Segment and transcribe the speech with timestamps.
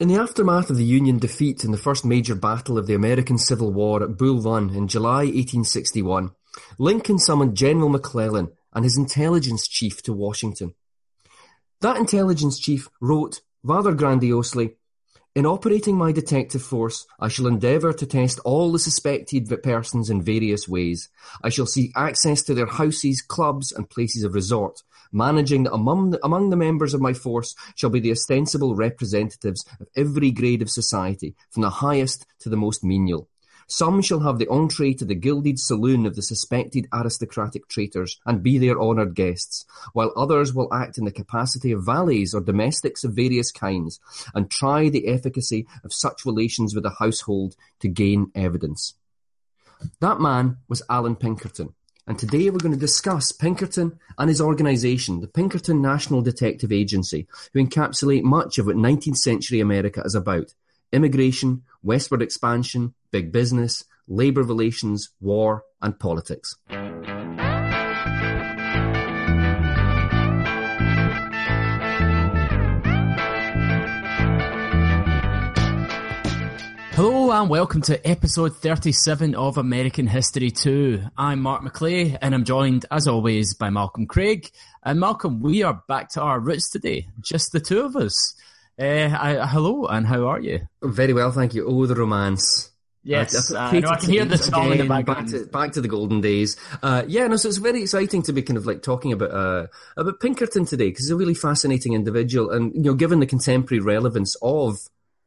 [0.00, 3.36] In the aftermath of the Union defeat in the first major battle of the American
[3.36, 6.30] Civil War at Bull Run in July 1861,
[6.78, 10.74] Lincoln summoned General McClellan and his intelligence chief to Washington.
[11.80, 14.76] That intelligence chief wrote, rather grandiosely,
[15.34, 20.22] in operating my detective force, I shall endeavour to test all the suspected persons in
[20.22, 21.08] various ways.
[21.42, 24.80] I shall seek access to their houses, clubs, and places of resort,
[25.12, 29.64] managing that among the, among the members of my force shall be the ostensible representatives
[29.80, 33.28] of every grade of society, from the highest to the most menial.
[33.70, 38.42] Some shall have the entree to the gilded saloon of the suspected aristocratic traitors, and
[38.42, 43.04] be their honoured guests, while others will act in the capacity of valets or domestics
[43.04, 44.00] of various kinds,
[44.34, 48.94] and try the efficacy of such relations with the household to gain evidence.
[50.00, 51.74] That man was Allan Pinkerton,
[52.08, 57.28] and today we're going to discuss Pinkerton and his organisation, the Pinkerton National Detective Agency,
[57.52, 60.54] who encapsulate much of what 19th century America is about
[60.90, 66.56] immigration, westward expansion, big business, labour relations, war, and politics.
[76.98, 81.00] Hello and welcome to episode 37 of American History 2.
[81.16, 84.50] I'm Mark McLay and I'm joined as always by Malcolm Craig.
[84.82, 88.34] And Malcolm, we are back to our roots today, just the two of us.
[88.76, 90.66] Uh, I, hello and how are you?
[90.82, 91.68] Very well, thank you.
[91.68, 92.72] Oh, the romance.
[93.04, 95.30] Yes, I, I, uh, I can hear the song in the background.
[95.30, 96.56] Back to, back to the golden days.
[96.82, 99.68] Uh, yeah, no, so it's very exciting to be kind of like talking about uh,
[99.96, 103.80] about Pinkerton today because he's a really fascinating individual, and you know, given the contemporary
[103.80, 104.78] relevance of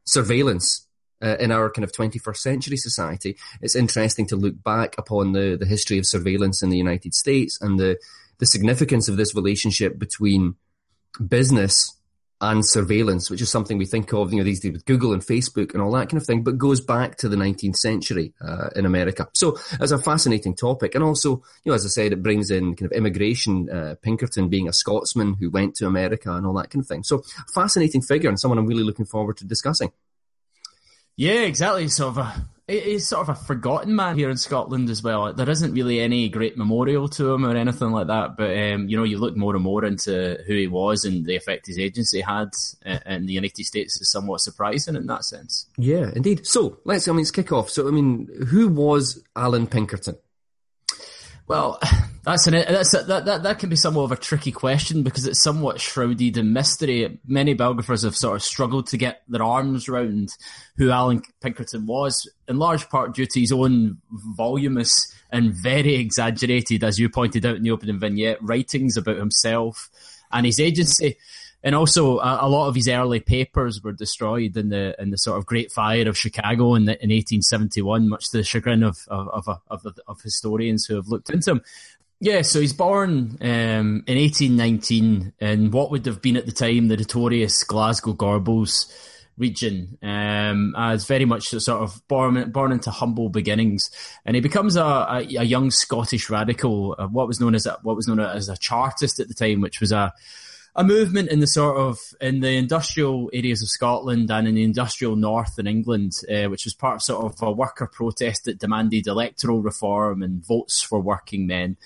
[0.04, 0.86] surveillance
[1.22, 5.56] uh, in our kind of 21st century society, it's interesting to look back upon the,
[5.58, 7.98] the history of surveillance in the United States and the,
[8.38, 10.56] the significance of this relationship between
[11.28, 11.96] business
[12.42, 15.22] and surveillance, which is something we think of, you know, these days with Google and
[15.22, 18.68] Facebook and all that kind of thing, but goes back to the 19th century uh,
[18.74, 19.28] in America.
[19.32, 20.96] So it's a fascinating topic.
[20.96, 24.48] And also, you know, as I said, it brings in kind of immigration, uh, Pinkerton
[24.48, 27.04] being a Scotsman who went to America and all that kind of thing.
[27.04, 27.22] So
[27.54, 29.92] fascinating figure and someone I'm really looking forward to discussing.
[31.16, 31.88] Yeah, exactly.
[31.88, 35.32] Sort of a he's sort of a forgotten man here in Scotland as well.
[35.32, 38.36] There isn't really any great memorial to him or anything like that.
[38.36, 41.36] But um, you know, you look more and more into who he was and the
[41.36, 42.50] effect his agency had
[43.06, 45.66] in the United States is somewhat surprising in that sense.
[45.76, 46.46] Yeah, indeed.
[46.46, 47.70] So let's I mean let's kick off.
[47.70, 50.16] So I mean, who was Allan Pinkerton?
[51.52, 51.78] Well,
[52.24, 55.26] that's an that's a, that, that that can be somewhat of a tricky question because
[55.26, 57.18] it's somewhat shrouded in mystery.
[57.26, 60.30] Many biographers have sort of struggled to get their arms around
[60.78, 63.98] who Allan Pinkerton was, in large part due to his own
[64.34, 69.90] voluminous and very exaggerated, as you pointed out in the opening vignette, writings about himself
[70.32, 71.18] and his agency
[71.62, 75.18] and also a, a, lot of his early papers were destroyed in the in the
[75.18, 78.98] sort of Great Fire of Chicago in, the, in 1871, much to the chagrin of
[79.08, 81.62] of, of, of, of historians who have looked into him.
[82.20, 86.86] Yeah, so he's born um, in 1819 in what would have been at the time
[86.86, 88.92] the notorious Glasgow Gorbals
[89.36, 93.90] region, um, as very much sort of born born into humble beginnings,
[94.24, 97.78] and he becomes a, a, a young Scottish radical, uh, what was known as a,
[97.82, 100.12] what was known as a Chartist at the time, which was a
[100.74, 104.64] a movement in the sort of in the industrial areas of Scotland and in the
[104.64, 108.58] industrial north in England, uh, which was part of sort of a worker protest that
[108.58, 111.76] demanded electoral reform and votes for working men.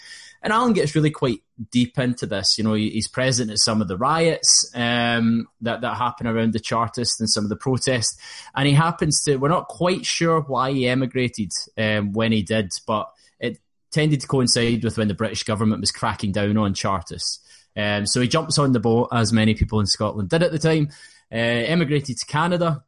[0.40, 1.40] And Allan gets really quite
[1.72, 2.56] deep into this.
[2.56, 6.60] You know, he's present at some of the riots um, that that happen around the
[6.60, 8.16] Chartists and some of the protests,
[8.54, 9.36] and he happens to.
[9.36, 13.10] We're not quite sure why he emigrated um, when he did, but
[13.40, 13.58] it
[13.90, 17.40] tended to coincide with when the British government was cracking down on Chartists.
[17.76, 20.58] Um, so he jumps on the boat, as many people in Scotland did at the
[20.58, 20.88] time,
[21.30, 22.84] uh, emigrated to Canada,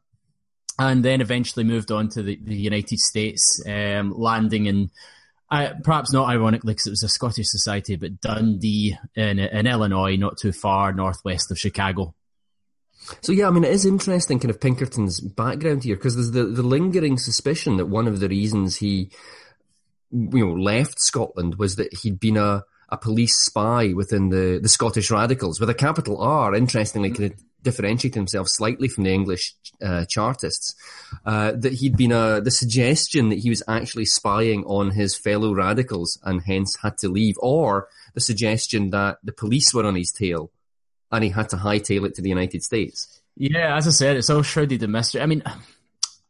[0.79, 4.89] and then eventually moved on to the, the United States, um, landing in,
[5.51, 10.15] uh, perhaps not ironically because it was a Scottish society, but Dundee in, in Illinois,
[10.15, 12.15] not too far northwest of Chicago.
[13.21, 16.45] So yeah, I mean, it is interesting, kind of Pinkerton's background here, because there's the,
[16.45, 19.11] the lingering suspicion that one of the reasons he,
[20.11, 24.69] you know, left Scotland was that he'd been a a police spy within the, the
[24.69, 26.55] Scottish Radicals with a capital R.
[26.55, 27.39] Interestingly, mm-hmm.
[27.63, 30.75] differentiated himself slightly from the English uh, Chartists,
[31.25, 35.53] uh, that he'd been a, the suggestion that he was actually spying on his fellow
[35.53, 40.11] radicals and hence had to leave, or the suggestion that the police were on his
[40.11, 40.51] tail
[41.11, 43.21] and he had to hightail it to the United States.
[43.35, 45.21] Yeah, as I said, it's all shrouded in mystery.
[45.21, 45.43] I mean,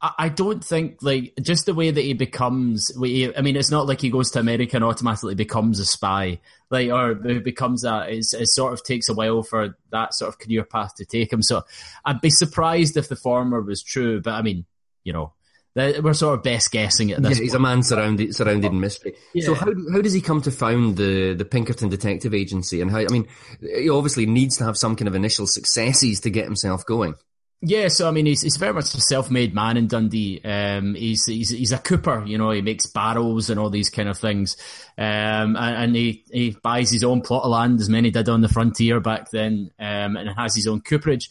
[0.01, 2.89] I don't think like just the way that he becomes.
[2.97, 6.89] I mean, it's not like he goes to America and automatically becomes a spy, like
[6.89, 7.83] or becomes.
[7.85, 11.33] It's, it sort of takes a while for that sort of career path to take
[11.33, 11.41] him.
[11.41, 11.63] So
[12.05, 14.21] I'd be surprised if the former was true.
[14.21, 14.65] But I mean,
[15.03, 15.33] you know,
[15.75, 17.37] we're sort of best guessing at this.
[17.37, 19.15] Yeah, he's a man surrounded surrounded in mystery.
[19.33, 19.47] Yeah.
[19.47, 22.79] So how how does he come to found the the Pinkerton Detective Agency?
[22.79, 23.27] And how I mean,
[23.59, 27.15] he obviously needs to have some kind of initial successes to get himself going.
[27.61, 30.39] Yeah, so I mean, he's, he's very much a self-made man in Dundee.
[30.45, 32.51] Um, he's, he's he's a cooper, you know.
[32.51, 34.55] He makes barrels and all these kind of things,
[34.97, 38.39] um, and, and, he he buys his own plot of land, as many did on
[38.39, 41.29] the frontier back then, um, and has his own cooperage.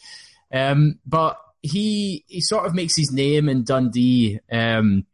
[0.53, 5.07] Um, but he he sort of makes his name in Dundee um,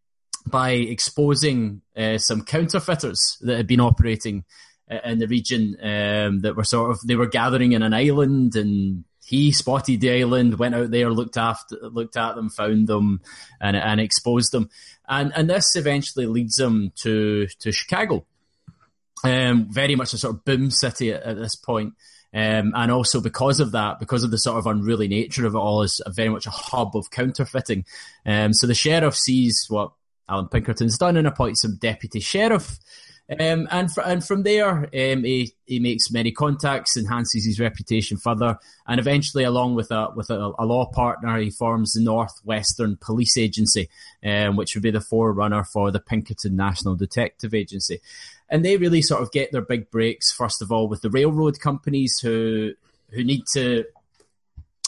[0.47, 4.45] by exposing uh, some counterfeiters that had been operating
[4.91, 8.57] uh, in the region um, that were sort of they were gathering in an island
[8.57, 13.21] and he spotted the island, went out there, looked after, looked at them, found them,
[13.61, 14.69] and and exposed them,
[15.09, 18.27] and and this eventually leads him to to Chicago,
[19.25, 21.95] um, very much a sort of boom city at, at this point.
[22.33, 25.59] Um, and also because of that, because of the sort of unruly nature of it
[25.59, 27.85] all, is very much a hub of counterfeiting.
[28.27, 29.93] Um, so the sheriff sees what
[30.29, 32.79] Allan Pinkerton's done and appoints him deputy sheriff.
[33.31, 38.19] Um, and fr- and from there, um, he he makes many contacts, enhances his reputation
[38.19, 42.99] further, and eventually, along with a with a, a law partner, he forms the Northwestern
[43.01, 43.89] Police Agency,
[44.23, 48.01] um, which would be the forerunner for the Pinkerton National Detective Agency.
[48.51, 51.59] And they really sort of get their big breaks first of all with the railroad
[51.61, 52.75] companies who
[53.11, 53.85] who need to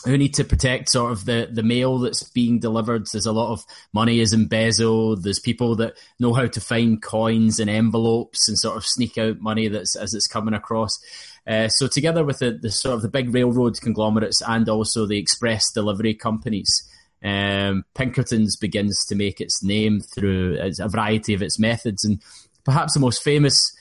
[0.06, 3.06] who need to protect sort of the, the mail that's being delivered.
[3.12, 5.24] There's a lot of money is embezzled.
[5.24, 9.40] There's people that know how to find coins and envelopes and sort of sneak out
[9.40, 10.98] money that's as it's coming across.
[11.46, 15.18] Uh, so together with the, the sort of the big railroad conglomerates and also the
[15.18, 16.88] express delivery companies,
[17.24, 22.04] um, Pinkerton's begins to make its name through a variety of its methods.
[22.04, 22.22] And
[22.64, 23.74] perhaps the most famous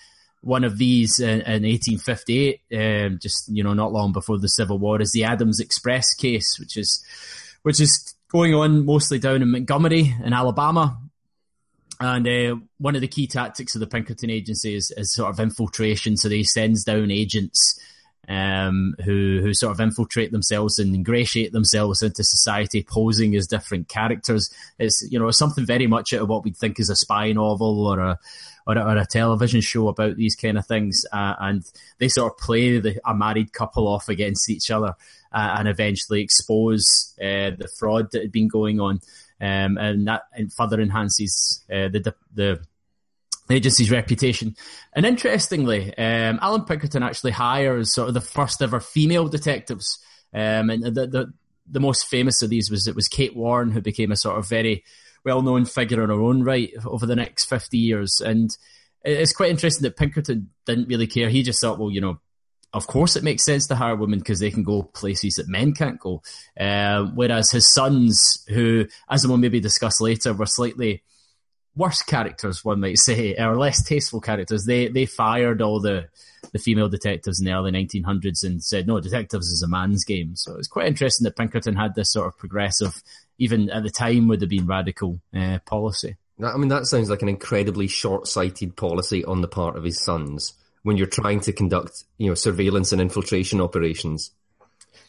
[0.46, 4.78] one of these in, in 1858, um, just you know, not long before the Civil
[4.78, 7.04] War, is the Adams Express case, which is
[7.64, 11.00] which is going on mostly down in Montgomery in Alabama.
[12.00, 15.40] And uh, one of the key tactics of the Pinkerton Agency is, is sort of
[15.40, 16.16] infiltration.
[16.16, 17.80] So they sends down agents
[18.28, 23.88] um, who who sort of infiltrate themselves and ingratiate themselves into society, posing as different
[23.88, 24.54] characters.
[24.80, 27.88] It's you know something very much out of what we'd think is a spy novel
[27.88, 28.20] or a
[28.68, 31.64] or a, or a television show about these kind of things, uh, and
[32.00, 34.96] they sort of play the, a married couple off against each other
[35.32, 39.00] uh, and eventually expose uh, the fraud that had been going on,
[39.42, 40.24] um, and that
[40.56, 42.60] further enhances uh, the the
[43.48, 44.56] the agency's reputation.
[44.94, 50.00] And interestingly, um, Allan Pinkerton actually hires sort of the first ever female detectives.
[50.34, 51.34] Um, and the, the,
[51.70, 54.48] the most famous of these was it was Kate Warne, who became a sort of
[54.48, 54.84] very
[55.24, 58.22] well known figure in her own right over the next 50 years.
[58.24, 58.56] And
[59.04, 61.30] it's quite interesting that Pinkerton didn't really care.
[61.30, 62.20] He just thought, well, you know,
[62.74, 65.74] of course it makes sense to hire women because they can go places that men
[65.74, 66.22] can't go.
[66.60, 71.04] Uh, whereas his sons, who, as we'll maybe discuss later, were slightly
[71.76, 74.66] worse characters, one might say, or less tasteful characters.
[74.66, 76.08] They they fired all the
[76.52, 80.36] the female detectives in the early 1900s and said, no, detectives is a man's game.
[80.36, 83.02] So it's quite interesting that Pinkerton had this sort of progressive
[83.38, 86.16] even at the time would have been radical uh, policy.
[86.44, 90.54] I mean, that sounds like an incredibly short-sighted policy on the part of his sons
[90.84, 94.32] when you're trying to conduct, you know, surveillance and infiltration operations.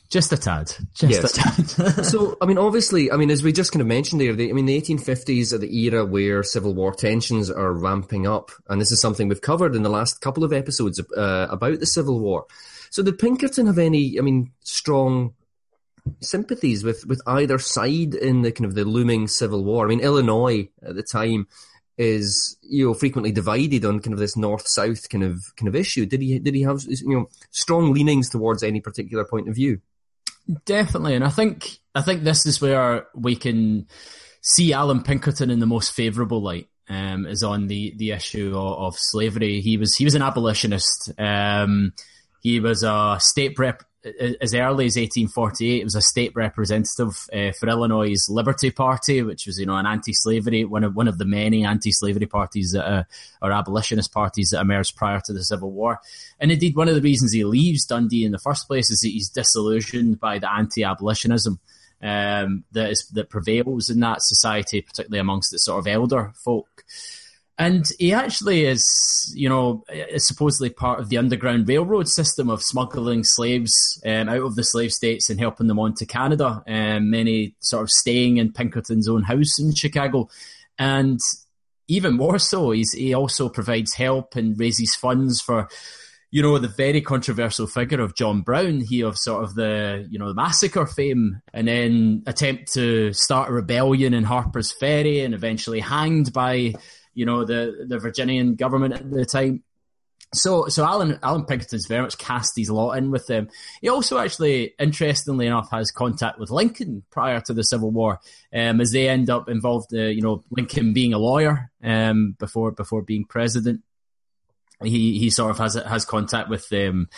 [0.09, 0.73] Just a tad.
[0.95, 1.37] Just yes.
[1.37, 2.05] a tad.
[2.05, 4.53] so, I mean, obviously, I mean, as we just kind of mentioned there, the, I
[4.53, 8.51] mean, the 1850s are the era where Civil War tensions are ramping up.
[8.69, 11.87] And this is something we've covered in the last couple of episodes uh, about the
[11.87, 12.47] Civil War.
[12.91, 15.35] So did Pinkerton have any, I mean, strong
[16.21, 19.85] sympathies with, with either side in the kind of the looming civil war.
[19.85, 21.49] I mean, Illinois at the time
[21.99, 25.75] is you know frequently divided on kind of this north south kind of kind of
[25.75, 26.07] issue.
[26.07, 29.81] Did he did he have you know strong leanings towards any particular point of view?
[30.65, 33.87] Definitely, and I think I think this is where we can
[34.43, 36.69] see Allan Pinkerton in the most favourable light.
[36.89, 39.61] Um, is on the the issue of, of, slavery.
[39.61, 41.11] He was he was an abolitionist.
[41.19, 41.95] Um,
[42.43, 43.83] he was a state rep,
[44.41, 49.47] as early as 1848, it was a state representative uh, for Illinois' Liberty Party, which
[49.47, 53.05] was, you know, an anti-slavery, one of one of the many anti-slavery parties that, uh,
[53.43, 56.01] or abolitionist parties that emerged prior to the Civil War.
[56.39, 59.09] And indeed, one of the reasons he leaves Dundee in the first place is that
[59.09, 61.59] he's disillusioned by the anti-abolitionism
[62.03, 66.85] um, that is that prevails in that society, particularly amongst the sort of elder folk.
[67.59, 72.63] And he actually is, you know, is supposedly part of the Underground Railroad system of
[72.63, 73.73] smuggling slaves
[74.05, 76.63] um, out of the slave states and helping them on to Canada.
[76.69, 80.29] Um, many sort of staying in Pinkerton's own house in Chicago.
[80.79, 81.19] And
[81.89, 85.69] even more so, he also provides help and raises funds for,
[86.31, 90.19] you know, the very controversial figure of John Brown, he of sort of the, you
[90.19, 95.33] know, the massacre fame, and then attempt to start a rebellion in Harper's Ferry and
[95.33, 96.75] eventually hanged by
[97.17, 99.65] you know, the, the Virginian government at the time.
[100.35, 103.49] So, so Allan, Allan Pinkerton's very much cast his lot in with them.
[103.81, 108.21] He also actually, interestingly enough, has contact with Lincoln prior to the Civil War,
[108.53, 112.71] um, as they end up involved, uh, you know, Lincoln being a lawyer, um, before,
[112.71, 113.83] before being president.
[114.83, 117.09] He, he sort of has, has contact with, um,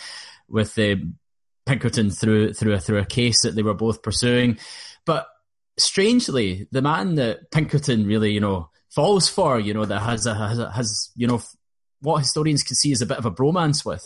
[0.47, 1.17] with, um,
[1.65, 4.57] Pinkerton through, through a, through a case that they were both pursuing.
[5.05, 5.27] But
[5.77, 10.33] strangely, the man that Pinkerton really, you know, falls for, you know, that has a,
[10.33, 11.41] has, a, has you know
[12.01, 14.03] what historians can see as a bit of a bromance with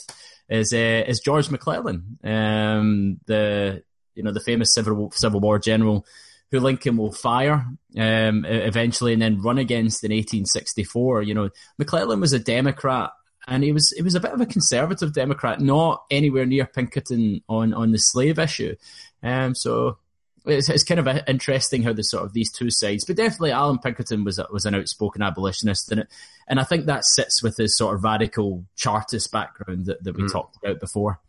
[0.49, 3.83] is uh, is George McClellan, um, the
[4.15, 6.05] you know the famous Civil Civil War general
[6.51, 7.65] who Lincoln will fire
[7.97, 11.23] um, eventually and then run against in 1864.
[11.23, 11.49] You know,
[11.79, 13.09] McClellan was a Democrat
[13.47, 17.41] and he was he was a bit of a conservative Democrat, not anywhere near Pinkerton
[17.49, 18.75] on on the slave issue.
[19.23, 19.97] Um, so
[20.45, 23.79] it's, it's kind of interesting how the sort of these two sides, but definitely Allan
[23.79, 26.07] Pinkerton was a, was an outspoken abolitionist, and it,
[26.47, 30.23] and I think that sits with his sort of radical Chartist background that, that we
[30.23, 30.31] mm.
[30.31, 31.19] talked about before.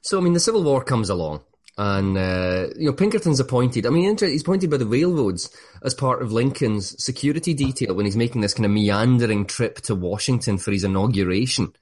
[0.00, 1.42] So, I mean, the Civil War comes along,
[1.78, 3.86] and uh, you know Pinkerton's appointed.
[3.86, 8.16] I mean, he's appointed by the railroads as part of Lincoln's security detail when he's
[8.16, 11.74] making this kind of meandering trip to Washington for his inauguration.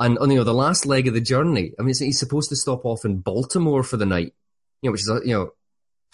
[0.00, 2.56] And on you know the last leg of the journey, I mean, he's supposed to
[2.56, 4.34] stop off in Baltimore for the night,
[4.82, 5.52] you know, which is a, you know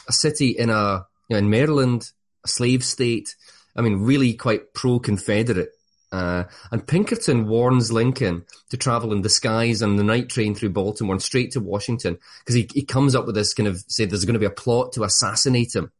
[0.08, 2.10] a city in a you know, in Maryland,
[2.44, 3.36] a slave state.
[3.76, 5.70] I mean, really quite pro-Confederate.
[6.12, 11.14] Uh, and Pinkerton warns Lincoln to travel in disguise on the night train through Baltimore
[11.14, 14.24] and straight to Washington because he, he comes up with this kind of say there's
[14.24, 15.92] going to be a plot to assassinate him.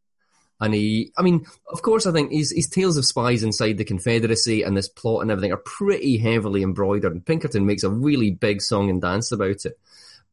[0.61, 3.85] And he, I mean, of course, I think his, his tales of spies inside the
[3.85, 7.13] Confederacy and this plot and everything are pretty heavily embroidered.
[7.13, 9.79] And Pinkerton makes a really big song and dance about it.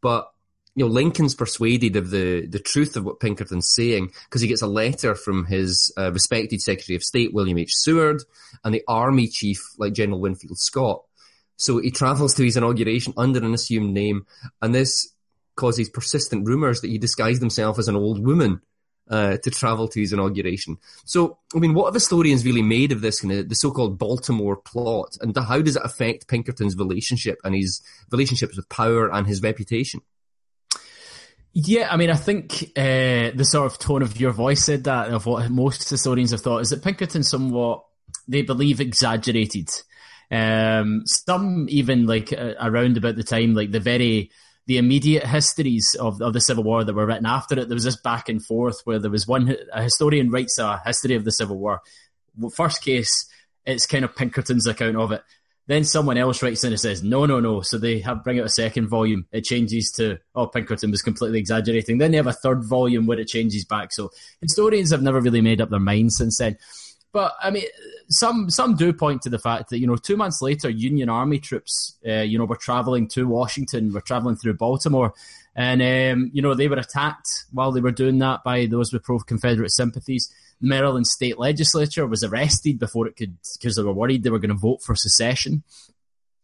[0.01, 0.29] But
[0.77, 4.61] you know, Lincoln's persuaded of the, the truth of what Pinkerton's saying because he gets
[4.61, 7.71] a letter from his uh, respected Secretary of State, William H.
[7.73, 8.21] Seward,
[8.63, 11.01] and the Army Chief, like General Winfield Scott.
[11.55, 14.27] So he travels to his inauguration under an assumed name,
[14.61, 15.11] and this
[15.55, 18.61] causes persistent rumours that he disguised himself as an old woman
[19.09, 20.77] uh, to travel to his inauguration.
[21.05, 25.35] So, I mean, what have historians really made of this the so-called Baltimore plot, and
[25.35, 27.81] how does it affect Pinkerton's relationship and his
[28.11, 30.01] relationships with power and his reputation?
[31.59, 35.09] Yeah, I mean, I think uh, the sort of tone of your voice said that
[35.09, 37.83] of what most historians have thought is that Pinkerton somewhat
[38.27, 39.67] they believe exaggerated.
[40.29, 44.29] Um, some even like uh, around about the time, like the very
[44.67, 47.69] the immediate histories of, of the Civil War that were written after it.
[47.69, 51.15] There was this back and forth where there was one a historian writes a history
[51.15, 51.81] of the Civil War.
[52.53, 53.27] First case,
[53.65, 55.23] it's kind of Pinkerton's account of it.
[55.67, 57.61] Then someone else writes in and says, no, no, no.
[57.61, 59.25] So they have bring out a second volume.
[59.31, 61.97] It changes to, oh, Pinkerton was completely exaggerating.
[61.97, 63.91] Then they have a third volume where it changes back.
[63.91, 64.09] So
[64.41, 66.57] historians have never really made up their minds since then.
[67.13, 67.63] But I mean,
[68.09, 71.39] some some do point to the fact that you know two months later, Union Army
[71.39, 75.13] troops, uh, you know, were traveling to Washington, were traveling through Baltimore,
[75.55, 79.03] and um, you know they were attacked while they were doing that by those with
[79.03, 80.31] pro-Confederate sympathies.
[80.61, 84.49] Maryland state legislature was arrested before it could, because they were worried they were going
[84.49, 85.63] to vote for secession.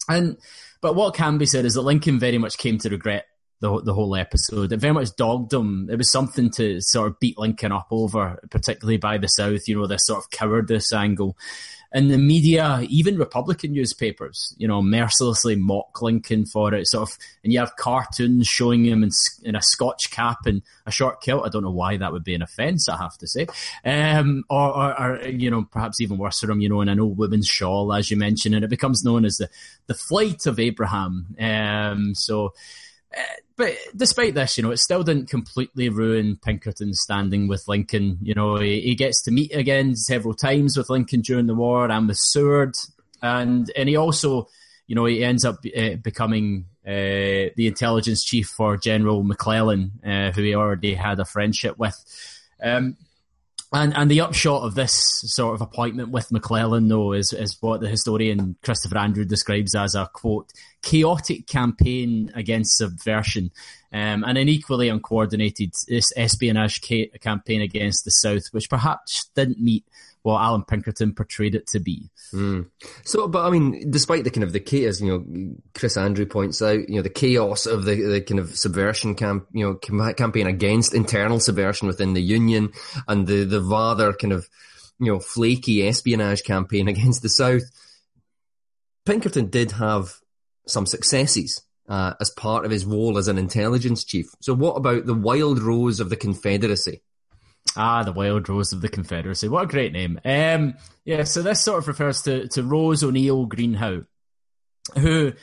[0.07, 0.37] And,
[0.81, 3.25] but what can be said is that Lincoln very much came to regret
[3.61, 4.73] the, the whole episode.
[4.73, 5.87] It very much dogged him.
[5.89, 9.79] It was something to sort of beat Lincoln up over, particularly by the South, you
[9.79, 11.37] know, this sort of cowardice angle
[11.93, 16.87] and the media, even Republican newspapers, you know, mercilessly mock Lincoln for it.
[16.87, 19.11] Sort of, and you have cartoons showing him in,
[19.43, 21.45] in a Scotch cap and a short kilt.
[21.45, 22.89] I don't know why that would be an offence.
[22.89, 23.47] I have to say,
[23.85, 26.99] um, or, or, or, you know, perhaps even worse for him, you know, in an
[26.99, 29.49] old woman's shawl, as you mentioned, and it becomes known as the
[29.85, 31.35] the flight of Abraham.
[31.39, 32.53] Um, so
[33.55, 38.17] but despite this, you know, it still didn't completely ruin Pinkerton's standing with Lincoln.
[38.21, 41.89] You know, he, he, gets to meet again several times with Lincoln during the war
[41.89, 42.75] and with Seward,
[43.21, 44.47] and and he also,
[44.87, 50.31] you know, he ends up uh, becoming uh, the intelligence chief for General McClellan, uh,
[50.31, 51.95] who he already had a friendship with.
[52.61, 52.97] Um,
[53.73, 54.93] and and the upshot of this
[55.25, 59.95] sort of appointment with McClellan, though, is is what the historian Christopher Andrew describes as
[59.95, 60.51] a quote
[60.81, 63.51] chaotic campaign against subversion,
[63.91, 65.73] um, and an equally uncoordinated
[66.15, 69.85] espionage ca- campaign against the South, which perhaps didn't meet
[70.23, 72.09] what Allan Pinkerton portrayed it to be.
[72.33, 72.69] Mm.
[73.03, 76.61] So, but I mean, despite the kind of the chaos, you know, Chris Andrew points
[76.61, 80.47] out, you know, the chaos of the, the kind of subversion camp, you know, campaign
[80.47, 82.71] against internal subversion within the union
[83.07, 84.47] and the, the rather kind of,
[84.97, 87.63] you know, flaky espionage campaign against the South.
[89.05, 90.15] Pinkerton did have
[90.65, 91.61] some successes.
[91.89, 94.27] Uh, as part of his role as an intelligence chief.
[94.39, 97.01] So what about the wild rose of the Confederacy?
[97.75, 99.47] Ah, the Wild Rose of the Confederacy.
[99.47, 100.19] What a great name.
[100.23, 104.03] Um, yeah, so this sort of refers to, to Rose O'Neill Greenhow,
[104.97, 105.33] who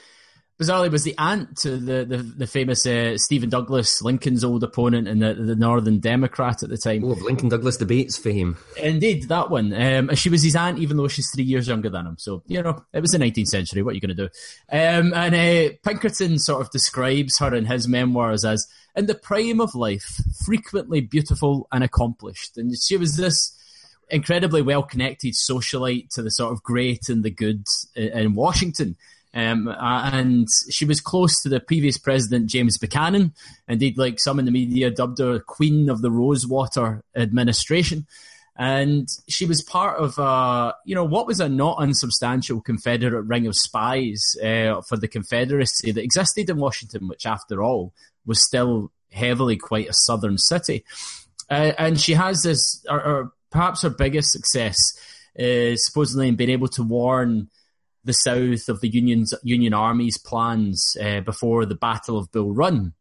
[0.60, 5.08] bizarrely was the aunt to the the, the famous uh, Stephen Douglas, Lincoln's old opponent
[5.08, 7.04] and the, the Northern Democrat at the time.
[7.04, 8.56] Oh, of Lincoln Douglas debates fame.
[8.76, 9.72] Indeed, that one.
[9.72, 12.16] Um, she was his aunt, even though she's three years younger than him.
[12.18, 13.82] So you know, it was the 19th century.
[13.82, 14.28] What are you going to do?
[14.70, 19.60] Um, and uh, Pinkerton sort of describes her in his memoirs as in the prime
[19.60, 22.58] of life, frequently beautiful and accomplished.
[22.58, 23.56] And she was this
[24.10, 27.64] incredibly well connected socialite to the sort of great and the good
[27.94, 28.96] in Washington.
[29.32, 33.32] Um, and she was close to the previous president, James Buchanan.
[33.68, 38.06] Indeed, like some in the media dubbed her Queen of the Rosewater administration.
[38.56, 43.46] And she was part of, uh, you know, what was a not unsubstantial Confederate ring
[43.46, 47.94] of spies uh, for the Confederacy that existed in Washington, which, after all,
[48.26, 50.84] was still heavily quite a southern city.
[51.48, 54.76] Uh, and she has this, or, or, perhaps her biggest success
[55.34, 57.48] is supposedly in being able to warn
[58.04, 62.94] the South of the Union's Union Army's plans uh, before the Battle of Bull Run.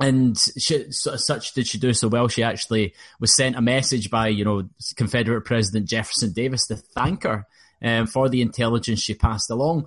[0.00, 2.26] And she, such did she do so well.
[2.26, 7.22] She actually was sent a message by, you know, Confederate President Jefferson Davis to thank
[7.22, 7.46] her
[7.80, 9.86] um, for the intelligence she passed along.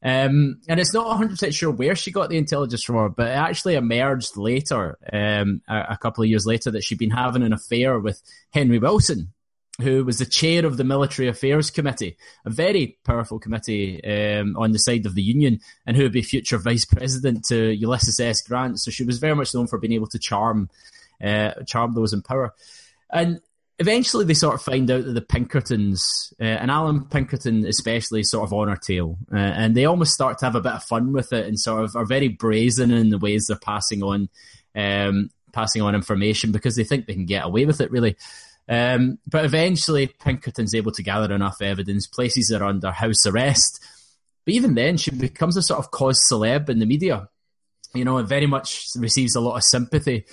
[0.00, 3.74] Um, and it's not 100% sure where she got the intelligence from, but it actually
[3.74, 7.98] emerged later, um, a, a, couple of years later, that she'd been having an affair
[7.98, 9.32] with Henry Wilson,
[9.80, 14.72] who was the chair of the Military Affairs Committee, a very powerful committee um, on
[14.72, 18.42] the side of the Union, and who would be future vice president to Ulysses S.
[18.42, 18.80] Grant.
[18.80, 20.68] So she was very much known for being able to charm,
[21.22, 22.54] uh, charm those in power.
[23.10, 23.40] And
[23.78, 28.48] eventually they sort of find out that the Pinkertons, uh, and Allan Pinkerton especially, sort
[28.48, 29.16] of on her tail.
[29.32, 31.84] Uh, and they almost start to have a bit of fun with it and sort
[31.84, 34.28] of are very brazen in the ways they're passing on,
[34.74, 38.16] um, passing on information because they think they can get away with it, really.
[38.68, 43.82] Um, but eventually Pinkerton's able to gather enough evidence, places her under house arrest.
[44.44, 47.28] But even then, she becomes a sort of cause celeb in the media.
[47.94, 50.26] You know, it very much receives a lot of sympathy.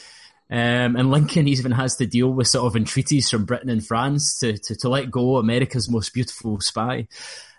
[0.49, 4.37] Um, and Lincoln even has to deal with sort of entreaties from Britain and France
[4.39, 7.07] to, to, to let go America's most beautiful spy.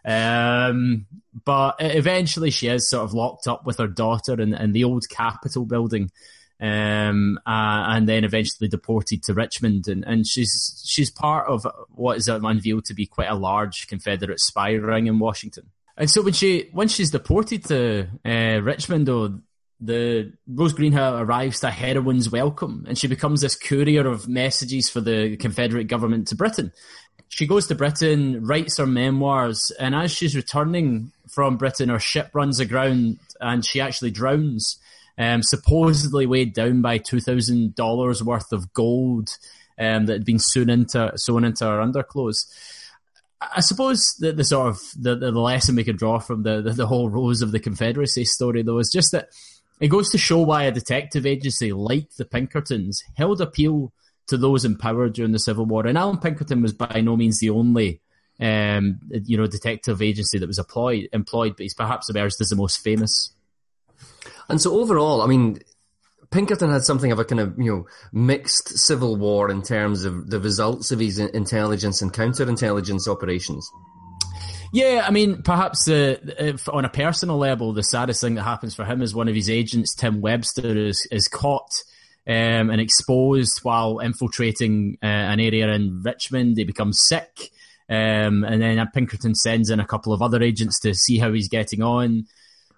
[0.05, 1.07] Um,
[1.45, 5.09] but eventually she is sort of locked up with her daughter in, in the old
[5.09, 6.12] Capitol building.
[6.59, 9.88] Um, uh, and then eventually deported to Richmond.
[9.88, 14.40] And, and she's, she's part of what is unveiled to be quite a large Confederate
[14.40, 15.71] spy ring in Washington.
[15.99, 19.40] And so when she, when she's deported to, uh, Richmond, though,
[19.81, 25.01] the Rose Greenhow arrives to heroine's welcome and she becomes this courier of messages for
[25.01, 26.73] the Confederate government to Britain.
[27.29, 32.31] She goes to Britain, writes her memoirs, and as she's returning from Britain, her ship
[32.33, 34.79] runs aground and she actually drowns,
[35.18, 39.31] um, supposedly weighed down by $2,000 worth of gold
[39.79, 42.46] um, that had been sewn into, sewn into her underclothes.
[43.40, 46.72] I suppose the, the sort of the, the lesson we could draw from the, the,
[46.72, 49.29] the whole Rose of the Confederacy story, though, is just that
[49.81, 53.92] it goes to show why a detective agency like the Pinkertons held appeal
[54.29, 55.87] to those in power during the Civil War.
[55.87, 58.00] And Allan Pinkerton was by no means the only,
[58.40, 62.57] um, you know, detective agency that was employed, employed, but he's perhaps emerged as the
[62.57, 63.33] most famous.
[64.49, 65.59] And so overall, I mean,
[66.31, 70.31] Pinkerton had something of a kind of you know mixed civil war in terms of
[70.31, 73.69] the results of his intelligence and counterintelligence operations.
[74.73, 76.17] Yeah, I mean, perhaps uh,
[76.73, 79.49] on a personal level, the saddest thing that happens for him is one of his
[79.49, 81.71] agents, Tim Webster, is is caught
[82.27, 86.59] um, and exposed while infiltrating uh, an area in Richmond.
[86.59, 87.51] He becomes sick,
[87.89, 91.49] um, and then Pinkerton sends in a couple of other agents to see how he's
[91.49, 92.27] getting on.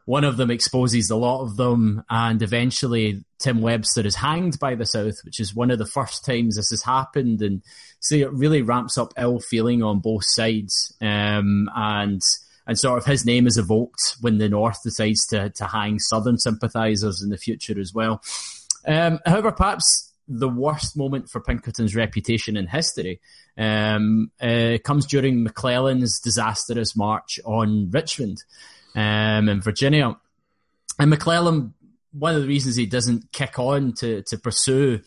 [0.09, 4.75] One of them exposes a lot of them, and eventually Tim Webster is hanged by
[4.75, 7.43] the South, which is one of the first times this has happened.
[7.43, 7.63] And
[8.01, 10.97] so it really ramps up ill feeling on both sides.
[11.03, 12.23] Um, and
[12.67, 16.39] and sort of his name is evoked when the North decides to to hang Southern
[16.39, 18.23] sympathisers in the future as well.
[18.87, 23.21] Um, however, perhaps the worst moment for Pinkerton's reputation in history
[23.59, 28.43] um, uh, comes during McClellan's disastrous march on Richmond
[28.95, 30.17] um, in Virginia.
[30.99, 31.75] And McClellan,
[32.13, 35.01] one of the reasons he doesn't kick on to to pursue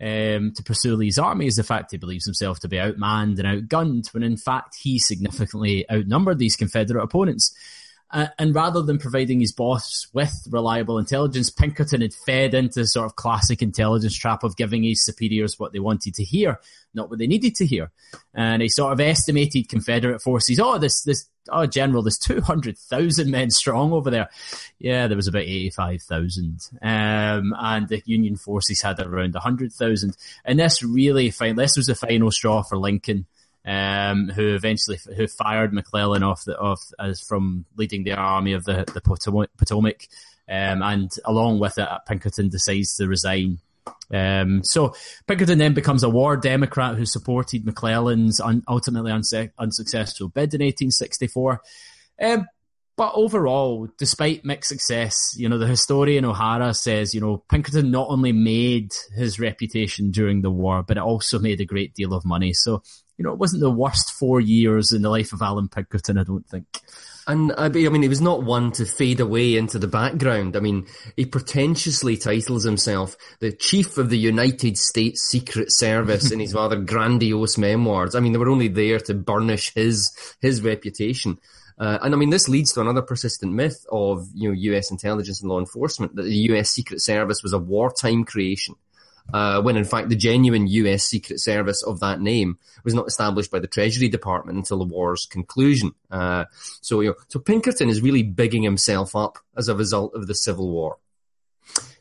[0.00, 3.68] um, to pursue Lee's army is the fact he believes himself to be outmanned and
[3.70, 7.54] outgunned, when in fact he significantly outnumbered these Confederate opponents.
[8.10, 12.86] Uh, and rather than providing his boss with reliable intelligence, Pinkerton had fed into the
[12.86, 16.60] sort of classic intelligence trap of giving his superiors what they wanted to hear,
[16.94, 17.90] not what they needed to hear.
[18.32, 20.60] And he sort of estimated Confederate forces.
[20.60, 24.28] Oh, this this oh general, there's two hundred thousand men strong over there.
[24.78, 29.72] Yeah, there was about eighty five thousand, um, and the Union forces had around hundred
[29.72, 30.16] thousand.
[30.44, 33.26] And this really, this was the final straw for Lincoln
[33.66, 38.64] um, who eventually who fired McClellan off the off as from leading the army of
[38.64, 40.08] the the Potomac,
[40.48, 43.58] um, and along with it, Pinkerton decides to resign.
[44.12, 44.94] Um, so
[45.26, 50.60] Pinkerton then becomes a war Democrat who supported McClellan's un- ultimately unse- unsuccessful bid in
[50.60, 51.60] 1864.
[52.20, 52.46] Um,
[52.96, 58.08] but overall, despite mixed success, you know, the historian O'Hara says, you know, Pinkerton not
[58.08, 62.24] only made his reputation during the war, but it also made a great deal of
[62.24, 62.54] money.
[62.54, 62.82] So
[63.18, 66.24] you know, it wasn't the worst four years in the life of Allan Pinkerton, I
[66.24, 66.66] don't think.
[67.28, 70.56] And I mean, he was not one to fade away into the background.
[70.56, 76.38] I mean, he pretentiously titles himself the Chief of the United States Secret Service in
[76.38, 78.14] his rather grandiose memoirs.
[78.14, 81.38] I mean, they were only there to burnish his his reputation.
[81.78, 84.92] Uh, and I mean, this leads to another persistent myth of you know U.S.
[84.92, 86.70] intelligence and law enforcement that the U.S.
[86.70, 88.76] Secret Service was a wartime creation
[89.32, 93.50] uh, when in fact the genuine US Secret Service of that name was not established
[93.50, 95.92] by the Treasury Department until the war's conclusion.
[96.10, 96.44] Uh,
[96.80, 100.34] so, you know, so Pinkerton is really bigging himself up as a result of the
[100.34, 100.98] Civil War.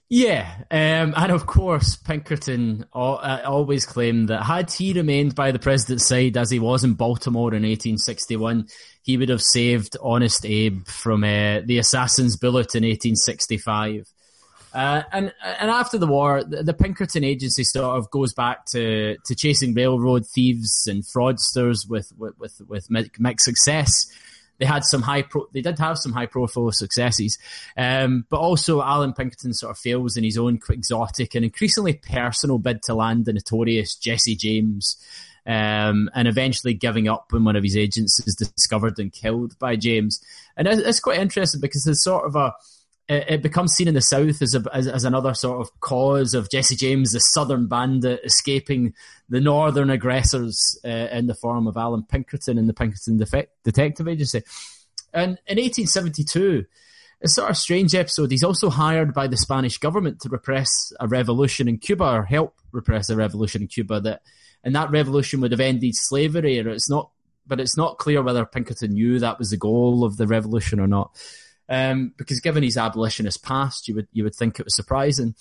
[0.07, 5.57] Yeah, um, and of course, Pinkerton uh, always claimed that had he remained by the
[5.57, 8.67] president's side as he was in Baltimore in 1861,
[9.01, 14.07] he would have saved Honest Abe from uh, the assassin's bullet in 1865.
[14.75, 19.33] Uh, and and after the war, the, Pinkerton agency sort of goes back to, to
[19.33, 24.05] chasing railroad thieves and fraudsters with with with, with mixed success.
[24.57, 27.37] They had some high pro, they did have some high profile successes,
[27.77, 32.57] um, but also Allan Pinkerton sort of fails in his own quixotic and increasingly personal
[32.57, 34.97] bid to land the notorious Jesse James.
[35.47, 39.75] Um, and eventually giving up when one of his agents is discovered and killed by
[39.75, 40.19] James.
[40.57, 42.55] And it's, it's quite interesting because it's sort of a,
[43.07, 46.33] it, it becomes seen in the South as, a, as, as another sort of cause
[46.33, 48.93] of Jesse James, the Southern bandit, escaping
[49.29, 53.17] the Northern aggressors uh, in the form of Allan Pinkerton and the Pinkerton
[53.63, 54.41] Detective Agency.
[55.13, 56.65] And in 1872,
[57.21, 58.31] a sort of strange episode.
[58.31, 60.67] He's also hired by the Spanish government to repress
[60.99, 64.21] a revolution in Cuba or help repress a revolution in Cuba that,
[64.63, 66.59] and that revolution would have ended slavery.
[66.59, 67.11] Or it's not,
[67.47, 70.87] but it's not clear whether Pinkerton knew that was the goal of the revolution or
[70.87, 71.11] not.
[71.67, 75.35] Um, because given his abolitionist past, you would you would think it was surprising.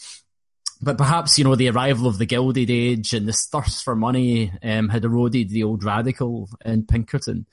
[0.80, 4.52] But perhaps you know the arrival of the Gilded Age and this thirst for money
[4.62, 7.46] um, had eroded the old radical in Pinkerton.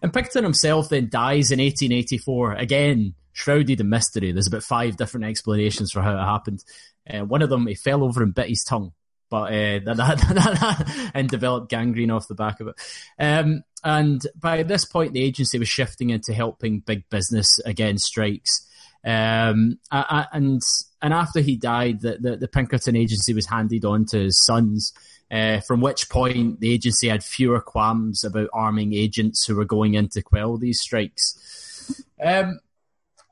[0.00, 4.32] And Pinkerton himself then dies in 1884 again, shrouded in mystery.
[4.32, 6.64] There's about five different explanations for how it happened.
[7.08, 8.92] Uh, one of them, he fell over and bit his tongue
[9.30, 12.74] but uh, that, that, that, and developed gangrene off the back of it.
[13.18, 18.66] Um, and by this point, the agency was shifting into helping big business against strikes.
[19.04, 20.60] Um, and
[21.00, 24.92] and after he died, the, the, the, Pinkerton agency was handed on to his sons.
[25.30, 29.94] Uh, from which point, the agency had fewer qualms about arming agents who were going
[29.94, 32.02] in to quell these strikes.
[32.22, 32.60] Um,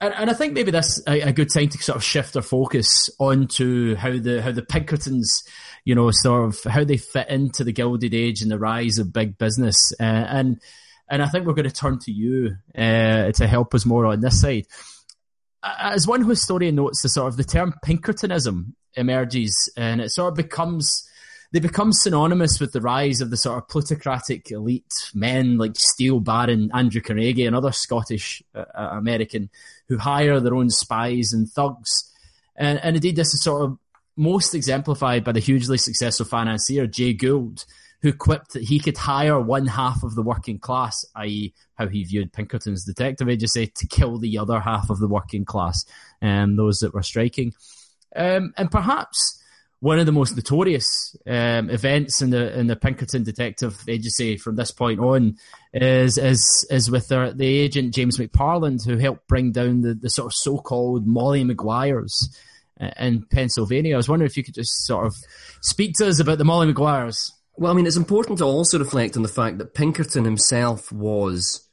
[0.00, 2.42] and, and I think maybe that's a, a, good time to sort of shift our
[2.42, 5.42] focus onto how the how the Pinkertons,
[5.84, 9.12] you know, sort of how they fit into the Gilded Age and the rise of
[9.12, 9.92] big business.
[9.98, 10.60] Uh, and
[11.08, 14.20] and I think we're going to turn to you uh, to help us more on
[14.20, 14.66] this side.
[15.62, 20.36] As one historian notes, the sort of the term Pinkertonism emerges, and it sort of
[20.36, 21.08] becomes
[21.52, 26.20] they become synonymous with the rise of the sort of plutocratic elite men like Steel
[26.20, 29.50] Baron, Andrew Carnegie, and other Scottish uh, uh, American
[29.88, 32.12] who hire their own spies and thugs.
[32.56, 33.78] And, and indeed, this is sort of
[34.16, 37.64] most exemplified by the hugely successful financier Jay Gould,
[38.02, 42.04] who quipped that he could hire one half of the working class, i.e., how he
[42.04, 45.84] viewed Pinkerton's detective agency, to kill the other half of the working class,
[46.22, 47.52] um, those that were striking.
[48.14, 49.42] Um, and perhaps
[49.80, 54.56] one of the most notorious um, events in the in the Pinkerton Detective Agency from
[54.56, 55.36] this point on
[55.72, 60.10] is is is with their, the agent James McParland, who helped bring down the, the
[60.10, 62.34] sort of so called Molly Maguires
[62.80, 63.94] uh, in Pennsylvania.
[63.94, 65.14] I was wondering if you could just sort of
[65.60, 67.32] speak to us about the Molly Maguires.
[67.58, 71.65] Well, I mean, it's important to also reflect on the fact that Pinkerton himself was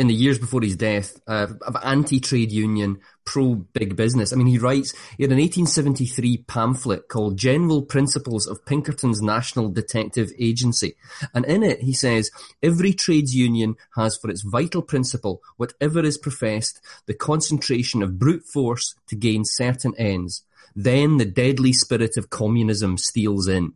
[0.00, 4.32] in the years before his death, uh, of anti-trade union, pro-big business.
[4.32, 9.68] I mean, he writes, he had an 1873 pamphlet called General Principles of Pinkerton's National
[9.68, 10.96] Detective Agency.
[11.34, 12.30] And in it, he says,
[12.62, 18.46] every trades union has for its vital principle, whatever is professed, the concentration of brute
[18.46, 20.44] force to gain certain ends.
[20.74, 23.74] Then the deadly spirit of communism steals in.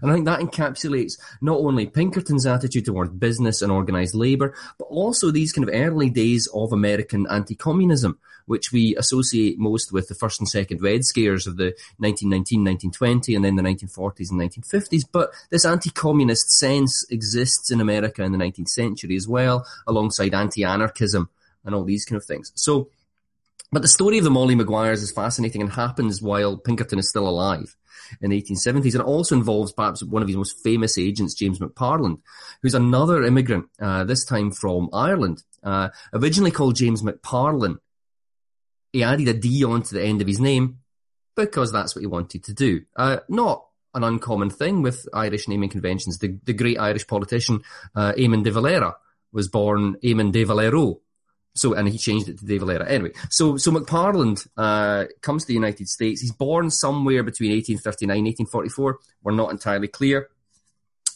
[0.00, 4.86] And I think that encapsulates not only Pinkerton's attitude towards business and organised labour, but
[4.86, 10.14] also these kind of early days of American anti-communism, which we associate most with the
[10.14, 15.04] first and second Red Scares of the 1919, 1920, and then the 1940s and 1950s.
[15.10, 21.28] But this anti-communist sense exists in America in the 19th century as well, alongside anti-anarchism
[21.64, 22.50] and all these kind of things.
[22.54, 22.88] So,
[23.70, 27.28] but the story of the Molly Maguires is fascinating and happens while Pinkerton is still
[27.28, 27.76] alive
[28.20, 28.94] in the 1870s.
[28.94, 32.20] And it also involves perhaps one of his most famous agents, James McParland,
[32.62, 37.78] who's another immigrant, uh, this time from Ireland, uh, originally called James McParlin.
[38.92, 40.78] He added a D onto the end of his name
[41.34, 42.82] because that's what he wanted to do.
[42.96, 46.18] Uh, not an uncommon thing with Irish naming conventions.
[46.18, 47.62] The, the great Irish politician,
[47.94, 48.96] uh, Eamon de Valera
[49.32, 51.00] was born Eamon de Valero,
[51.54, 52.88] so, and he changed it to De Valera.
[52.88, 56.20] Anyway, so, so McParland, uh, comes to the United States.
[56.20, 58.98] He's born somewhere between 1839 and 1844.
[59.22, 60.28] We're not entirely clear.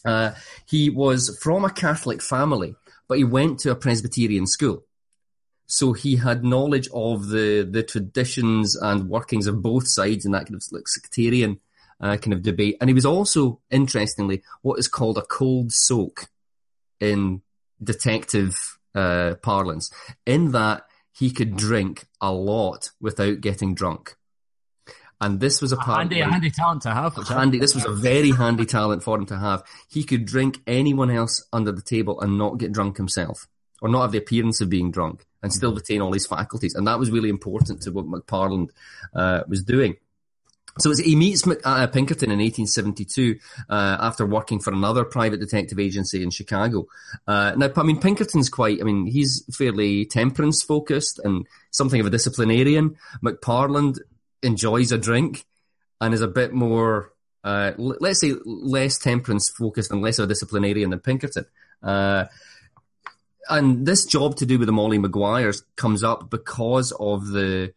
[0.05, 0.31] Uh,
[0.65, 2.75] he was from a Catholic family,
[3.07, 4.83] but he went to a Presbyterian school.
[5.65, 10.45] So he had knowledge of the, the traditions and workings of both sides in that
[10.45, 11.59] kind of like sectarian,
[11.99, 12.77] uh, kind of debate.
[12.79, 16.29] And he was also, interestingly, what is called a cold soak
[16.99, 17.41] in
[17.83, 19.91] detective uh, parlance,
[20.25, 24.15] in that he could drink a lot without getting drunk.
[25.19, 27.15] And this was a, a handy, handy talent to have.
[27.27, 27.57] Handy.
[27.57, 29.63] This was a very handy talent for him to have.
[29.89, 33.47] He could drink anyone else under the table and not get drunk himself,
[33.81, 35.77] or not have the appearance of being drunk, and still mm-hmm.
[35.77, 36.75] retain all his faculties.
[36.75, 38.69] And that was really important to what McParland
[39.15, 39.95] uh, was doing.
[40.79, 46.23] So he meets uh, Pinkerton in 1872 uh, after working for another private detective agency
[46.23, 46.87] in Chicago.
[47.27, 52.07] Uh, now, I mean, Pinkerton's quite, I mean, he's fairly temperance focused and something of
[52.07, 52.97] a disciplinarian.
[53.23, 53.99] McParland
[54.43, 55.45] enjoys a drink
[55.99, 57.11] and is a bit more,
[57.43, 61.45] uh, let's say, less temperance focused and less of a disciplinarian than Pinkerton.
[61.81, 62.25] Uh,
[63.49, 67.73] and this job to do with the Molly Maguires comes up because of the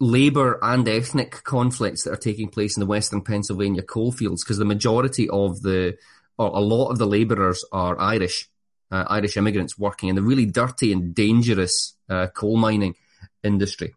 [0.00, 4.64] labour and ethnic conflicts that are taking place in the western Pennsylvania coalfields because the
[4.64, 5.96] majority of the,
[6.38, 8.48] or a lot of the labourers are Irish,
[8.90, 12.94] uh, Irish immigrants working in the really dirty and dangerous uh, coal mining
[13.42, 13.94] industry.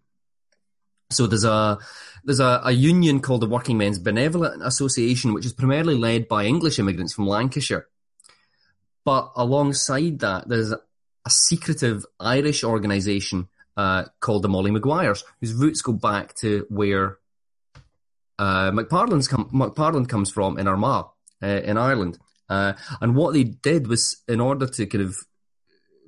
[1.09, 1.79] So there's a
[2.25, 6.43] there's a, a, union called the Working Men's Benevolent Association, which is primarily led by
[6.43, 7.87] English immigrants from Lancashire.
[9.05, 10.81] But alongside that, there's a,
[11.25, 17.19] a secretive Irish organisation uh, called the Molly Maguires, whose roots go back to where
[18.39, 21.05] uh, McParland's McParland comes from in Armagh
[21.41, 22.17] uh, in Ireland.
[22.49, 25.15] Uh, and what they did was, in order to kind of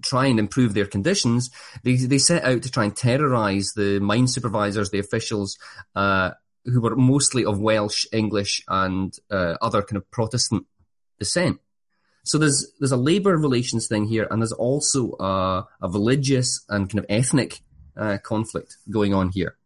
[0.01, 1.51] try and improve their conditions,
[1.84, 5.58] they they set out to try and terrorise the mine supervisors, the officials,
[5.95, 6.32] uh,
[6.65, 10.65] who were mostly of Welsh, English, and uh, other kind of Protestant
[11.19, 11.60] descent.
[12.30, 16.88] So there's there's a labor relations thing here, and there's also a, a religious and
[16.88, 17.62] kind of ethnic
[17.98, 19.58] uh, conflict going on here.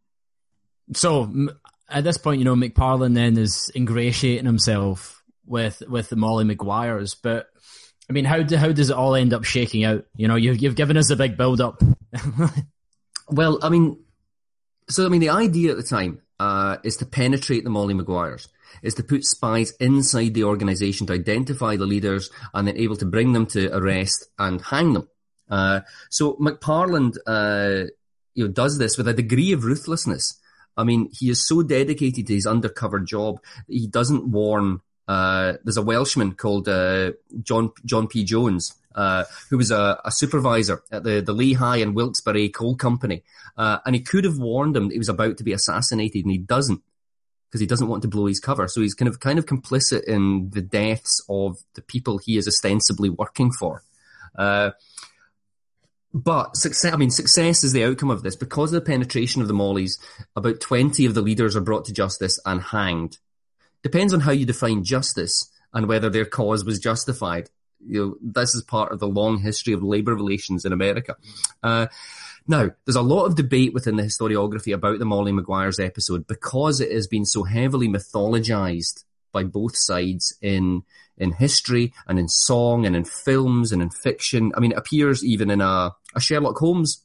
[0.94, 1.50] So
[1.90, 7.16] at this point, you know, McParland then is ingratiating himself with with the Molly Maguires,
[7.22, 7.50] but
[8.10, 10.06] I mean, how do, how does it all end up shaking out?
[10.16, 11.84] You know, you've you've given us a big build up.
[13.30, 14.02] well, I mean,
[14.90, 18.48] so I mean, the idea at the time uh, is to penetrate the Molly Maguires
[18.82, 23.06] is to put spies inside the organization to identify the leaders and then able to
[23.06, 25.08] bring them to arrest and hang them.
[25.50, 25.80] Uh,
[26.10, 27.90] so McParland, uh,
[28.34, 30.40] you know, does this with a degree of ruthlessness.
[30.76, 34.82] I mean, he is so dedicated to his undercover job that he doesn't warn.
[35.08, 38.24] Uh, there's a Welshman called uh, John John P.
[38.24, 43.24] Jones, uh, who was a, a, supervisor at the, the Lehigh and Wilkes-Barre Coal Company,
[43.58, 46.32] uh, and he could have warned him that he was about to be assassinated, and
[46.32, 46.82] he doesn't
[47.50, 48.68] because he doesn't want to blow his cover.
[48.68, 52.48] So he's kind of kind of complicit in the deaths of the people he is
[52.48, 53.84] ostensibly working for.
[54.36, 54.72] Uh,
[56.14, 58.36] but success, I mean, success is the outcome of this.
[58.36, 60.00] Because of the penetration of the mollies,
[60.36, 63.18] about 20 of the leaders are brought to justice and hanged.
[63.82, 67.50] Depends on how you define justice and whether their cause was justified.
[67.86, 71.16] You know, this is part of the long history of labor relations in America.
[71.62, 71.88] Uh,
[72.48, 76.82] now, there's a lot of debate within the historiography about the Molly Maguires episode because
[76.82, 80.84] it has been so heavily mythologized by both sides in
[81.18, 84.52] in history and in song and in films and in fiction.
[84.56, 87.04] I mean, it appears even in a, a Sherlock Holmes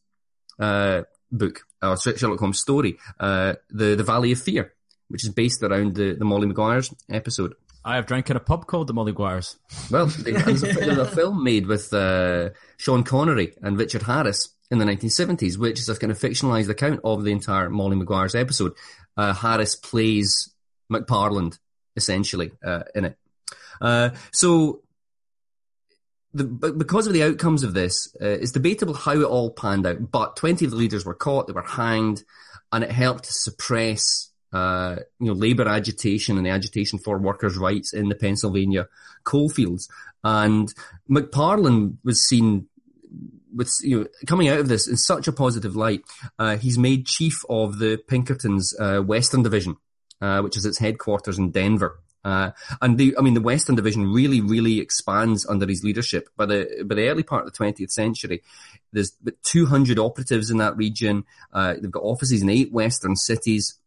[0.59, 4.73] uh, book, a Sherlock Holmes story, uh, the the Valley of Fear,
[5.09, 7.55] which is based around the the Molly Maguires episode.
[7.85, 9.57] I have drank at a pub called the Molly Maguires.
[9.91, 14.79] Well, there's a, there's a film made with uh, Sean Connery and Richard Harris in
[14.79, 18.73] the 1970s, which is a kind of fictionalized account of the entire Molly Maguires episode.
[19.17, 20.53] Uh, Harris plays
[20.93, 21.59] McParland
[21.97, 23.19] essentially uh, in it.
[23.81, 24.83] Uh, so,
[26.35, 30.11] the, because of the outcomes of this, uh, it's debatable how it all panned out.
[30.11, 32.23] But 20 of the leaders were caught, they were hanged,
[32.73, 37.57] and it helped to suppress, uh, you know, labor agitation and the agitation for workers'
[37.57, 38.89] rights in the Pennsylvania
[39.25, 39.89] coalfields.
[40.25, 40.73] And
[41.11, 42.69] McParland was seen
[43.55, 46.03] with you know coming out of this in such a positive light.
[46.39, 49.77] Uh, he's made chief of the Pinkertons uh, Western Division,
[50.21, 52.01] uh, which is its headquarters in Denver.
[52.25, 52.51] Uh,
[52.83, 56.29] and the, I mean, the Western Division really, really expands under his leadership.
[56.37, 58.43] By the by the early part of the 20th century,
[58.93, 59.13] there's
[59.45, 61.25] 200 operatives in that region.
[61.53, 63.79] Uh, they've got offices in eight Western cities.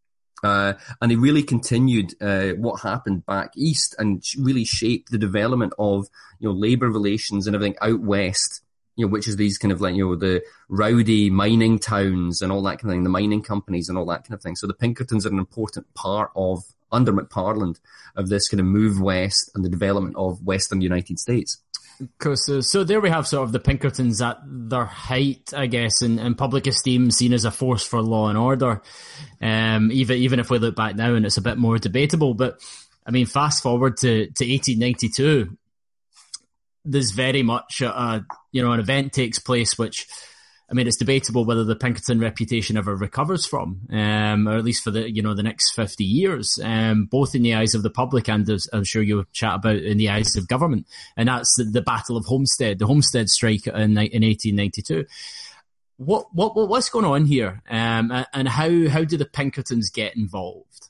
[0.42, 5.72] Uh, and they really continued uh, what happened back east and really shaped the development
[5.78, 6.08] of
[6.40, 8.62] you know labor relations and everything out west
[8.96, 12.52] you know, which is these kind of like, you know, the rowdy mining towns and
[12.52, 14.56] all that kind of thing, the mining companies and all that kind of thing.
[14.56, 17.80] So the Pinkertons are an important part of, under McParland,
[18.16, 21.62] of this kind of move west and the development of Western United States.
[22.18, 26.02] Because so, so there we have sort of the Pinkertons at their height, I guess,
[26.02, 28.82] in, in public esteem, seen as a force for law and order.
[29.40, 32.60] Um, even even if we look back now and it's a bit more debatable, but
[33.06, 35.56] I mean, fast forward to to 1892,
[36.84, 40.06] there's very much a, a, you know an event takes place which
[40.72, 44.82] I mean, it's debatable whether the Pinkerton reputation ever recovers from, um, or at least
[44.82, 47.90] for the you know the next fifty years, um, both in the eyes of the
[47.90, 50.86] public and as I'm sure you'll chat about in the eyes of government.
[51.14, 55.04] And that's the, the Battle of Homestead, the Homestead Strike in, in 1892.
[55.98, 60.88] What what what's going on here, um, and how how do the Pinkertons get involved?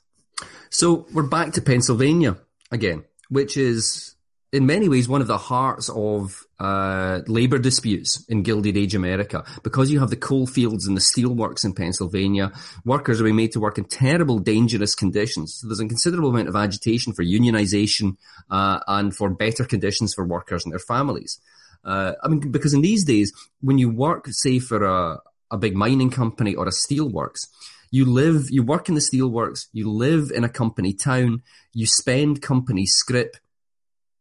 [0.69, 2.37] So we're back to Pennsylvania
[2.71, 4.15] again, which is
[4.53, 9.43] in many ways one of the hearts of uh, labor disputes in Gilded Age America.
[9.63, 12.51] Because you have the coal fields and the steelworks in Pennsylvania,
[12.85, 15.55] workers are being made to work in terrible, dangerous conditions.
[15.55, 18.17] So there's a considerable amount of agitation for unionization
[18.51, 21.39] uh, and for better conditions for workers and their families.
[21.83, 25.75] Uh, I mean, because in these days, when you work, say, for a, a big
[25.75, 27.47] mining company or a steelworks,
[27.89, 31.41] you live, you work in the steelworks, you live in a company town,
[31.73, 33.35] you spend company scrip,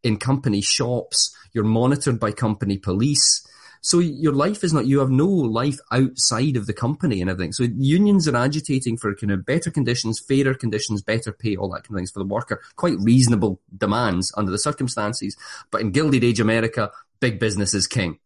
[0.03, 1.35] in company shops.
[1.53, 3.47] You're monitored by company police.
[3.85, 7.53] So your life is not, you have no life outside of the company and everything.
[7.53, 11.83] So unions are agitating for kind of better conditions, fairer conditions, better pay, all that
[11.83, 12.63] kind of things for the worker.
[12.77, 15.37] Quite reasonable demands under the circumstances.
[15.73, 18.21] But in Gilded Age America, big business is king.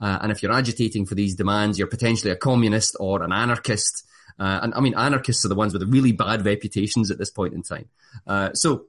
[0.00, 4.06] Uh, and if you're agitating for these demands, you're potentially a communist or an anarchist.
[4.38, 7.30] Uh, and I mean, anarchists are the ones with the really bad reputations at this
[7.30, 7.88] point in time.
[8.26, 8.86] Uh, so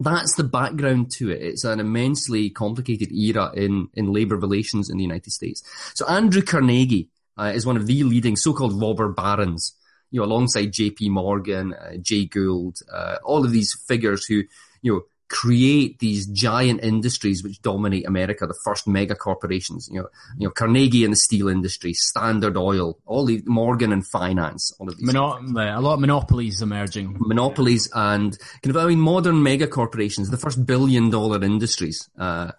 [0.00, 1.42] that's the background to it.
[1.42, 5.62] It's an immensely complicated era in, in labor relations in the United States.
[5.94, 9.74] So Andrew Carnegie uh, is one of the leading so-called robber barons,
[10.10, 11.10] you know, alongside J.P.
[11.10, 14.44] Morgan, uh, Jay Gould, uh, all of these figures who,
[14.82, 20.08] you know, create these giant industries which dominate America, the first mega corporations, you know,
[20.38, 24.88] you know, Carnegie in the steel industry, Standard Oil, all the Morgan and finance, all
[24.88, 25.12] of these.
[25.12, 27.16] Mono- a lot of monopolies emerging.
[27.18, 32.08] Monopolies and kind of, I mean, modern mega corporations, the first billion dollar industries.
[32.18, 32.52] Uh,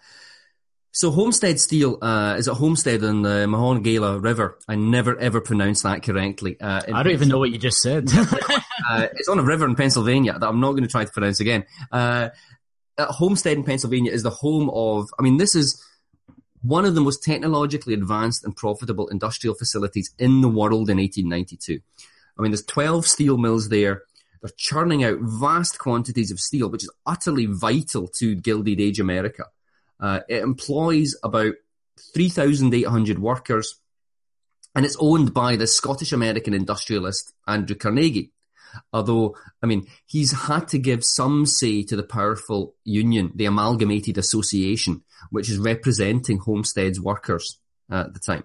[0.91, 4.57] so Homestead Steel uh, is a Homestead on the Monongahela River.
[4.67, 6.59] I never ever pronounced that correctly.
[6.59, 8.09] Uh, I don't even know what you just said.
[8.89, 11.39] uh, it's on a river in Pennsylvania that I'm not going to try to pronounce
[11.39, 11.65] again.
[12.99, 15.81] Uh, Homestead in Pennsylvania is the home of, I mean, this is
[16.61, 21.79] one of the most technologically advanced and profitable industrial facilities in the world in 1892.
[22.37, 24.03] I mean, there's 12 steel mills there.
[24.41, 29.45] They're churning out vast quantities of steel, which is utterly vital to Gilded Age America.
[29.99, 31.55] Uh, it employs about
[32.13, 33.75] 3,800 workers,
[34.75, 38.31] and it's owned by the Scottish American industrialist Andrew Carnegie.
[38.93, 44.17] Although, I mean, he's had to give some say to the powerful union, the Amalgamated
[44.17, 47.59] Association, which is representing Homestead's workers
[47.89, 48.43] at the time.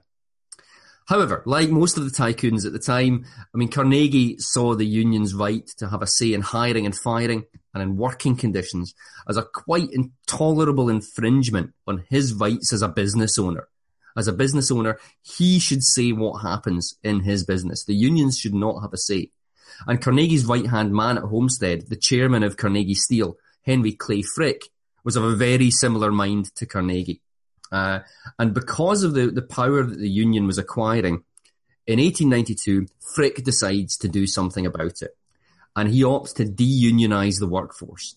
[1.06, 5.34] However, like most of the tycoons at the time, I mean, Carnegie saw the union's
[5.34, 7.44] right to have a say in hiring and firing
[7.74, 8.94] and in working conditions
[9.28, 13.68] as a quite intolerable infringement on his rights as a business owner.
[14.16, 17.84] As a business owner, he should say what happens in his business.
[17.84, 19.30] The unions should not have a say.
[19.86, 24.64] And Carnegie's right hand man at Homestead, the chairman of Carnegie Steel, Henry Clay Frick,
[25.04, 27.20] was of a very similar mind to Carnegie.
[27.70, 28.00] Uh,
[28.38, 31.24] and because of the, the power that the union was acquiring,
[31.86, 35.16] in 1892, Frick decides to do something about it.
[35.76, 38.16] And he opts to deunionize the workforce.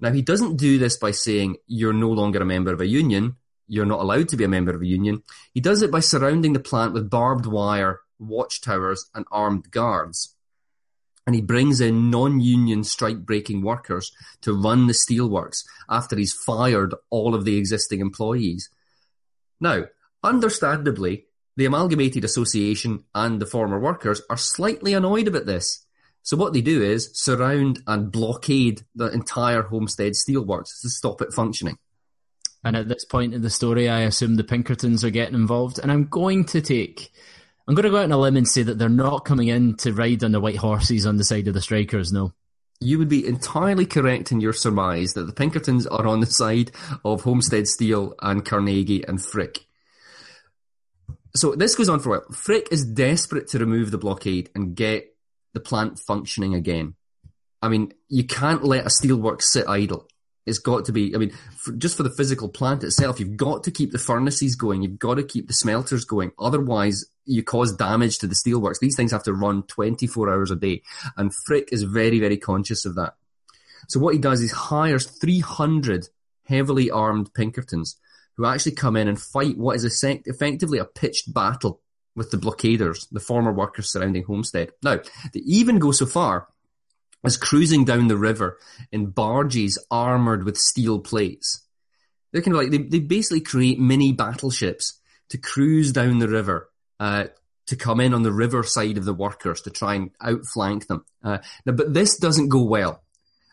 [0.00, 3.36] Now, he doesn't do this by saying you're no longer a member of a union,
[3.66, 5.22] you're not allowed to be a member of a union.
[5.52, 10.34] He does it by surrounding the plant with barbed wire, watchtowers, and armed guards.
[11.28, 17.34] And he brings in non-union strike-breaking workers to run the steelworks after he's fired all
[17.34, 18.70] of the existing employees.
[19.60, 19.84] Now,
[20.24, 25.84] understandably, the Amalgamated Association and the former workers are slightly annoyed about this.
[26.22, 31.34] So what they do is surround and blockade the entire Homestead Steelworks to stop it
[31.34, 31.76] functioning.
[32.64, 35.78] And at this point in the story, I assume the Pinkertons are getting involved.
[35.78, 37.12] And I'm going to take,
[37.68, 39.76] I'm going to go out on a limb and say that they're not coming in
[39.76, 42.32] to ride on the white horses on the side of the strikers, no.
[42.80, 46.70] You would be entirely correct in your surmise that the Pinkertons are on the side
[47.04, 49.66] of Homestead Steel and Carnegie and Frick.
[51.36, 52.32] So this goes on for a while.
[52.32, 55.14] Frick is desperate to remove the blockade and get
[55.52, 56.94] the plant functioning again.
[57.60, 60.08] I mean, you can't let a steelworks sit idle.
[60.46, 63.64] It's got to be, I mean, for, just for the physical plant itself, you've got
[63.64, 64.80] to keep the furnaces going.
[64.80, 66.32] You've got to keep the smelters going.
[66.38, 68.80] Otherwise, you cause damage to the steelworks.
[68.80, 70.82] These things have to run 24 hours a day.
[71.16, 73.14] And Frick is very, very conscious of that.
[73.88, 76.08] So what he does is hires 300
[76.44, 77.96] heavily armed Pinkertons
[78.36, 81.80] who actually come in and fight what is effectively a pitched battle
[82.14, 84.70] with the blockaders, the former workers surrounding Homestead.
[84.82, 85.00] Now,
[85.32, 86.48] they even go so far
[87.24, 88.58] as cruising down the river
[88.92, 91.64] in barges armored with steel plates.
[92.32, 95.00] They're kind of like, they, they basically create mini battleships
[95.30, 96.67] to cruise down the river,
[97.00, 97.26] uh,
[97.66, 101.04] to come in on the river side of the workers to try and outflank them.
[101.22, 103.02] Uh, now, but this doesn't go well.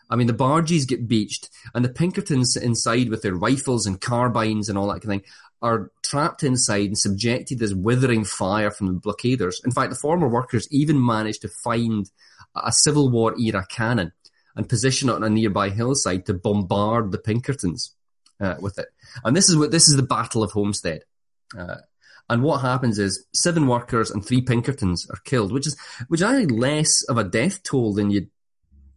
[0.08, 4.68] I mean, the barges get beached and the Pinkertons inside with their rifles and carbines
[4.68, 5.32] and all that kind of thing
[5.62, 9.60] are trapped inside and subjected to this withering fire from the blockaders.
[9.64, 12.10] In fact, the former workers even managed to find
[12.54, 14.12] a Civil War era cannon
[14.54, 17.94] and position it on a nearby hillside to bombard the Pinkertons
[18.40, 18.88] uh, with it.
[19.24, 21.02] And this is what this is the Battle of Homestead.
[21.56, 21.76] Uh,
[22.28, 25.76] and what happens is seven workers and three Pinkertons are killed, which is
[26.08, 28.30] which is actually less of a death toll than you'd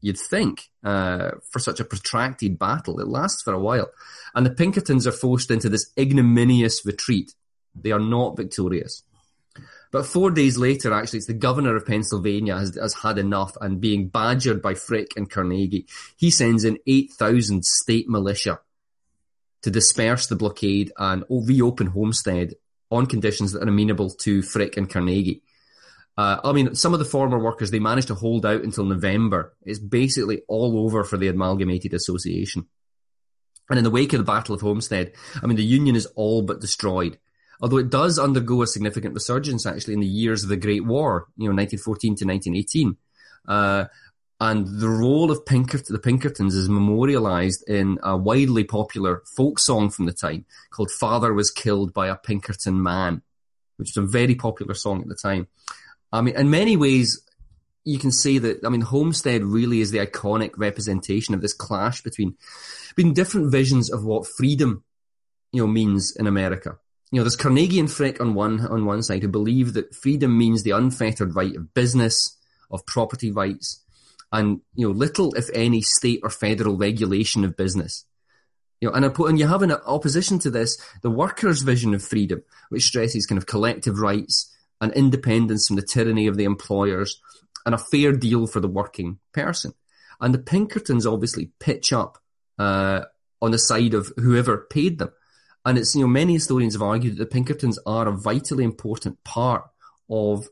[0.02, 3.00] you'd think uh, for such a protracted battle.
[3.00, 3.90] It lasts for a while,
[4.34, 7.34] and the Pinkertons are forced into this ignominious retreat.
[7.76, 9.04] They are not victorious.
[9.92, 13.82] But four days later, actually, it's the governor of Pennsylvania has, has had enough and
[13.82, 18.60] being badgered by Frick and Carnegie, he sends in 8,000 state militia
[19.64, 22.54] to disperse the blockade and reopen Homestead
[22.92, 25.44] on conditions that are amenable to Frick and Carnegie.
[26.18, 29.54] Uh, I mean, some of the former workers, they managed to hold out until November.
[29.64, 32.68] It's basically all over for the Amalgamated Association.
[33.70, 36.42] And in the wake of the Battle of Homestead, I mean, the Union is all
[36.42, 37.18] but destroyed
[37.62, 41.28] although it does undergo a significant resurgence actually in the years of the Great War,
[41.38, 42.98] you know, 1914 to 1918.
[43.48, 43.86] Uh,
[44.40, 49.90] and the role of Pinkerton, the Pinkertons is memorialized in a widely popular folk song
[49.90, 53.22] from the time called Father Was Killed by a Pinkerton Man,
[53.78, 55.48] which was a very popular song at the time.
[56.12, 57.22] I mean, in many ways,
[57.84, 62.02] you can say that, I mean, Homestead really is the iconic representation of this clash
[62.02, 62.36] between,
[62.96, 64.84] between different visions of what freedom,
[65.52, 66.78] you know, means in America
[67.12, 70.38] you know, there's Carnegie and Frick on one on one side who believe that freedom
[70.38, 72.38] means the unfettered right of business,
[72.70, 73.84] of property rights,
[74.32, 78.06] and you know, little if any state or federal regulation of business.
[78.82, 82.44] You know, and, and you have an opposition to this the workers' vision of freedom,
[82.70, 87.20] which stresses kind of collective rights and independence from the tyranny of the employers,
[87.66, 89.74] and a fair deal for the working person.
[90.22, 92.18] And the Pinkertons obviously pitch up
[92.58, 93.02] uh,
[93.42, 95.12] on the side of whoever paid them.
[95.66, 99.24] And it's, you know, many historians have argued that the Pinkertons are a vitally important
[99.24, 99.66] part
[100.10, 100.48] of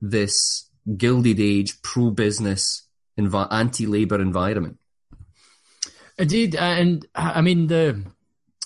[0.00, 2.82] this Gilded Age pro-business,
[3.50, 4.78] anti-labor environment.
[6.18, 8.04] Indeed, and I mean the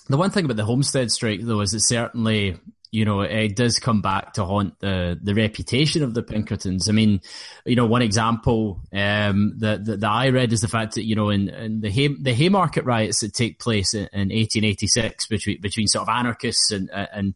[0.09, 2.59] the one thing about the Homestead strike though is it certainly
[2.91, 6.87] you know, it does come back to haunt the the reputation of the Pinkertons.
[6.87, 7.21] I mean,
[7.65, 11.15] you know, one example um, that, that, that I read is the fact that you
[11.15, 15.61] know, in, in the Hay, the Haymarket riots that take place in, in 1886 between
[15.61, 17.35] between sort of anarchists and and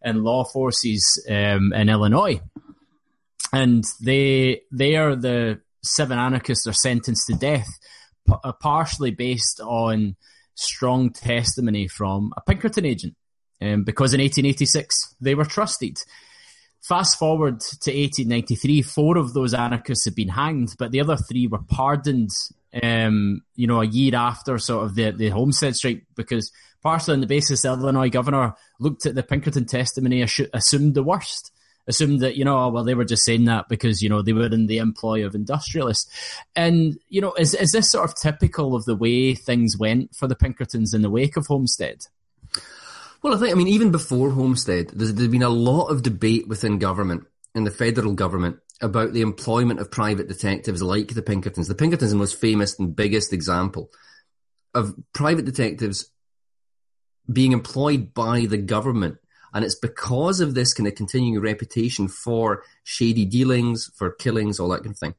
[0.00, 2.40] and law forces um, in Illinois,
[3.52, 7.68] and they they are the seven anarchists are sentenced to death,
[8.26, 10.16] p- uh, partially based on
[10.54, 13.14] strong testimony from a Pinkerton agent,
[13.60, 15.98] um, because in 1886 they were trusted.
[16.82, 21.46] Fast forward to 1893, four of those anarchists had been hanged, but the other three
[21.46, 22.30] were pardoned.
[22.82, 26.50] Um, you know, a year after sort of the the Homestead strike, because
[26.82, 31.52] partially on the basis the Illinois governor looked at the Pinkerton testimony, assumed the worst
[31.86, 34.32] assumed that you know oh, well they were just saying that because you know they
[34.32, 36.10] were in the employ of industrialists.
[36.56, 40.26] And you know is is this sort of typical of the way things went for
[40.26, 42.06] the pinkertons in the wake of homestead?
[43.22, 46.48] Well i think i mean even before homestead there's, there's been a lot of debate
[46.48, 47.24] within government
[47.54, 51.68] in the federal government about the employment of private detectives like the pinkertons.
[51.68, 53.90] The pinkertons are the most famous and biggest example
[54.74, 56.10] of private detectives
[57.32, 59.18] being employed by the government
[59.54, 64.68] and it's because of this kind of continuing reputation for shady dealings, for killings, all
[64.68, 65.14] that kind of thing.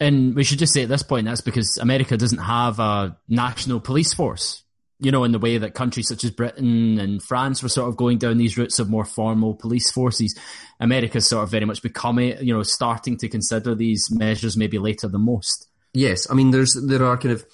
[0.00, 3.80] And we should just say at this point that's because America doesn't have a national
[3.80, 4.62] police force.
[5.00, 7.96] You know, in the way that countries such as Britain and France were sort of
[7.96, 10.36] going down these routes of more formal police forces,
[10.80, 15.06] America's sort of very much becoming, you know, starting to consider these measures maybe later
[15.06, 15.68] than most.
[15.94, 17.44] Yes, I mean, there's there are kind of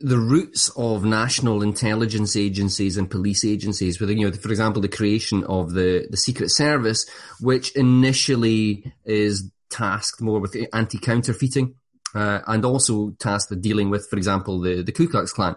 [0.00, 4.88] the roots of national intelligence agencies and police agencies, with you know, for example, the
[4.88, 7.08] creation of the the Secret Service,
[7.40, 11.74] which initially is tasked more with anti counterfeiting,
[12.14, 15.56] uh, and also tasked with dealing with, for example, the the Ku Klux Klan.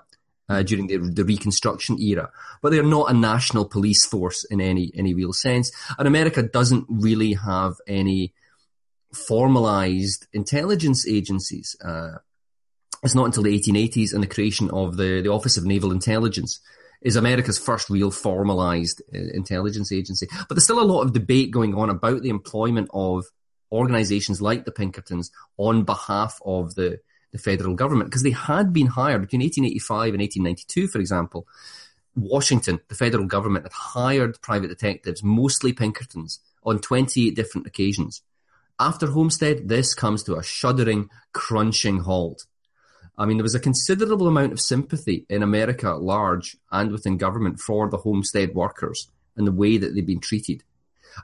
[0.52, 2.32] Uh, during the, the Reconstruction era,
[2.64, 5.72] but they're not a national police force in any any real sense.
[6.00, 8.34] And America doesn't really have any
[9.14, 11.76] formalized intelligence agencies.
[11.86, 12.18] Uh,
[13.04, 16.60] it's not until the 1880s and the creation of the, the Office of Naval Intelligence
[17.02, 20.28] is America's first real formalized uh, intelligence agency.
[20.32, 23.26] But there's still a lot of debate going on about the employment of
[23.72, 27.00] organizations like the Pinkertons on behalf of the,
[27.32, 31.47] the federal government because they had been hired between 1885 and 1892, for example.
[32.16, 38.22] Washington, the federal government, had hired private detectives, mostly Pinkertons, on 28 different occasions.
[38.80, 42.45] After Homestead, this comes to a shuddering, crunching halt.
[43.20, 47.18] I mean, there was a considerable amount of sympathy in America at large and within
[47.18, 50.64] government for the homestead workers and the way that they've been treated.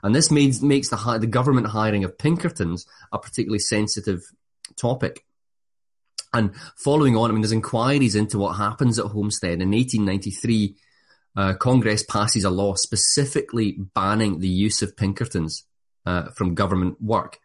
[0.02, 4.20] And this makes, makes the, the government hiring of Pinkertons a particularly sensitive
[4.76, 5.24] topic.
[6.34, 9.62] And following on, I mean, there's inquiries into what happens at Homestead.
[9.62, 10.76] In 1893,
[11.34, 15.64] uh, Congress passes a law specifically banning the use of Pinkertons
[16.04, 17.38] uh, from government work.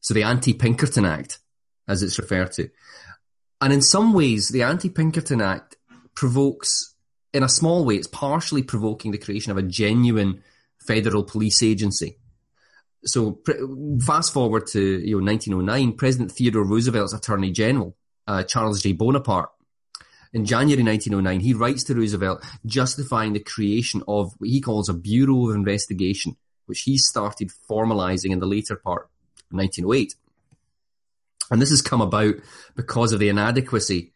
[0.00, 1.38] So the Anti-Pinkerton Act,
[1.86, 2.70] as it's referred to.
[3.60, 5.76] And in some ways, the Anti-Pinkerton Act
[6.14, 6.94] provokes,
[7.32, 10.42] in a small way, it's partially provoking the creation of a genuine
[10.78, 12.16] federal police agency.
[13.04, 13.40] So
[14.04, 17.96] fast forward to you know 1909, President Theodore Roosevelt's Attorney General,
[18.26, 18.92] uh, Charles J.
[18.92, 19.50] Bonaparte,
[20.32, 24.94] in January 1909, he writes to Roosevelt justifying the creation of what he calls a
[24.94, 26.36] Bureau of Investigation,
[26.66, 29.08] which he started formalizing in the later part
[29.50, 30.14] of 1908.
[31.50, 32.36] And this has come about
[32.76, 34.12] because of the inadequacy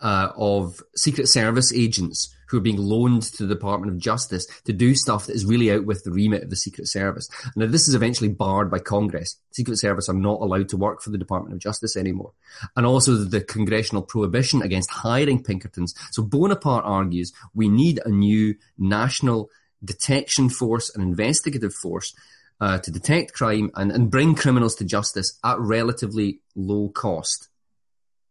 [0.00, 4.72] uh, of Secret Service agents who are being loaned to the Department of Justice to
[4.72, 7.28] do stuff that is really out with the remit of the Secret Service.
[7.56, 9.38] Now, this is eventually barred by Congress.
[9.52, 12.32] Secret Service are not allowed to work for the Department of Justice anymore.
[12.76, 15.94] And also the congressional prohibition against hiring Pinkertons.
[16.10, 19.48] So Bonaparte argues we need a new national
[19.82, 22.14] detection force, an investigative force
[22.62, 27.48] uh, to detect crime and, and bring criminals to justice at relatively low cost.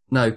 [0.09, 0.31] Now,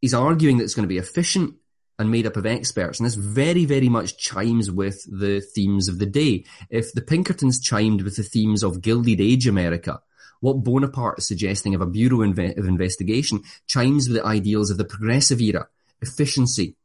[0.00, 1.56] he's arguing that it's going to be efficient
[1.98, 5.98] and made up of experts, and this very, very much chimes with the themes of
[5.98, 6.44] the day.
[6.70, 10.00] If the Pinkertons chimed with the themes of Gilded Age America,
[10.38, 14.84] what Bonaparte is suggesting of a Bureau of Investigation chimes with the ideals of the
[14.84, 15.66] progressive era,
[16.00, 16.76] efficiency,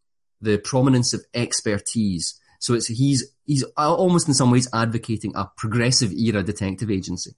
[0.41, 6.11] the prominence of expertise, so it's he's he's almost in some ways advocating a progressive
[6.11, 7.31] era detective agency.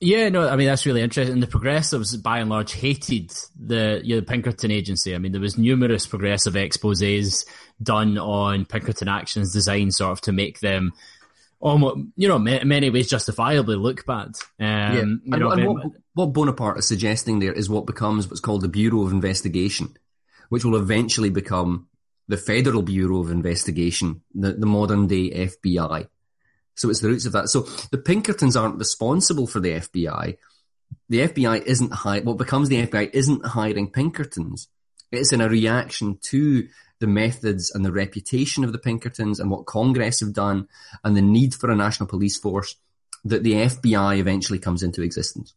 [0.00, 1.40] Yeah, no, I mean that's really interesting.
[1.40, 5.14] The progressives, by and large, hated the you know, the Pinkerton agency.
[5.14, 7.46] I mean, there was numerous progressive exposés
[7.82, 10.92] done on Pinkerton actions designed sort of to make them
[11.60, 14.34] almost, you know, in many ways justifiably look bad.
[14.60, 15.00] Um, yeah.
[15.00, 18.68] and, know, and what, what Bonaparte is suggesting there is what becomes what's called the
[18.68, 19.96] Bureau of Investigation,
[20.50, 21.86] which will eventually become
[22.28, 26.08] the Federal Bureau of Investigation, the, the modern day FBI.
[26.74, 27.48] So it's the roots of that.
[27.48, 30.36] So the Pinkertons aren't responsible for the FBI.
[31.08, 34.68] The FBI isn't hiring, what becomes the FBI isn't hiring Pinkertons.
[35.12, 36.66] It's in a reaction to
[37.00, 40.68] the methods and the reputation of the Pinkertons and what Congress have done
[41.04, 42.76] and the need for a national police force
[43.24, 45.54] that the FBI eventually comes into existence.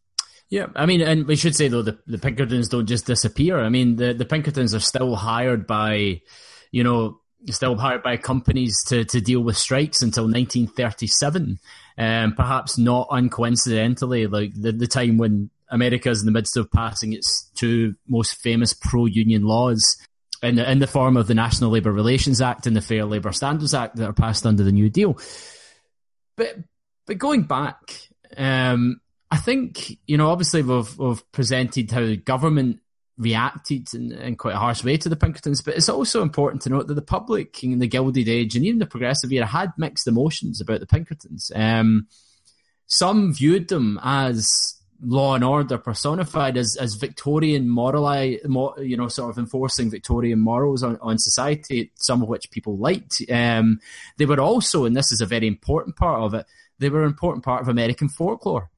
[0.50, 3.60] Yeah, I mean, and we should say though the, the Pinkertons don't just disappear.
[3.60, 6.22] I mean, the, the Pinkertons are still hired by,
[6.70, 11.58] you know, still hired by companies to, to deal with strikes until 1937.
[11.96, 16.70] Um, perhaps not uncoincidentally, like the, the time when America is in the midst of
[16.70, 19.98] passing its two most famous pro-union laws
[20.42, 23.32] in the, in the form of the National Labour Relations Act and the Fair Labour
[23.32, 25.18] Standards Act that are passed under the New Deal.
[26.36, 26.56] But
[27.06, 29.00] but going back, um,
[29.30, 32.78] I think you know obviously we've we've presented how the government
[33.18, 36.70] reacted in, in, quite a harsh way to the Pinkertons, but it's also important to
[36.70, 40.06] note that the public in the Gilded Age and even the Progressive era had mixed
[40.06, 41.50] emotions about the Pinkertons.
[41.54, 42.06] Um,
[42.86, 48.12] some viewed them as law and order personified as, as Victorian moral,
[48.78, 53.22] you know, sort of enforcing Victorian morals on, on society, some of which people liked.
[53.30, 53.80] Um,
[54.16, 56.46] they were also, and this is a very important part of it,
[56.78, 58.70] they were an important part of American folklore.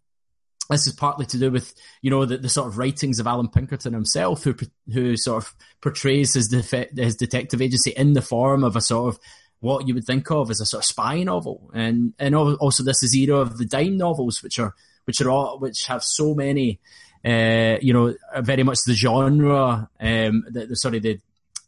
[0.70, 3.48] This is partly to do with, you know, the, the sort of writings of Allan
[3.48, 4.54] Pinkerton himself, who
[4.92, 9.14] who sort of portrays his def- his detective agency in the form of a sort
[9.14, 9.20] of
[9.60, 13.02] what you would think of as a sort of spy novel, and and also this
[13.02, 16.80] is era of the dime novels, which are which are all which have so many,
[17.24, 21.20] uh, you know, very much the genre, um, the, the, sorry, the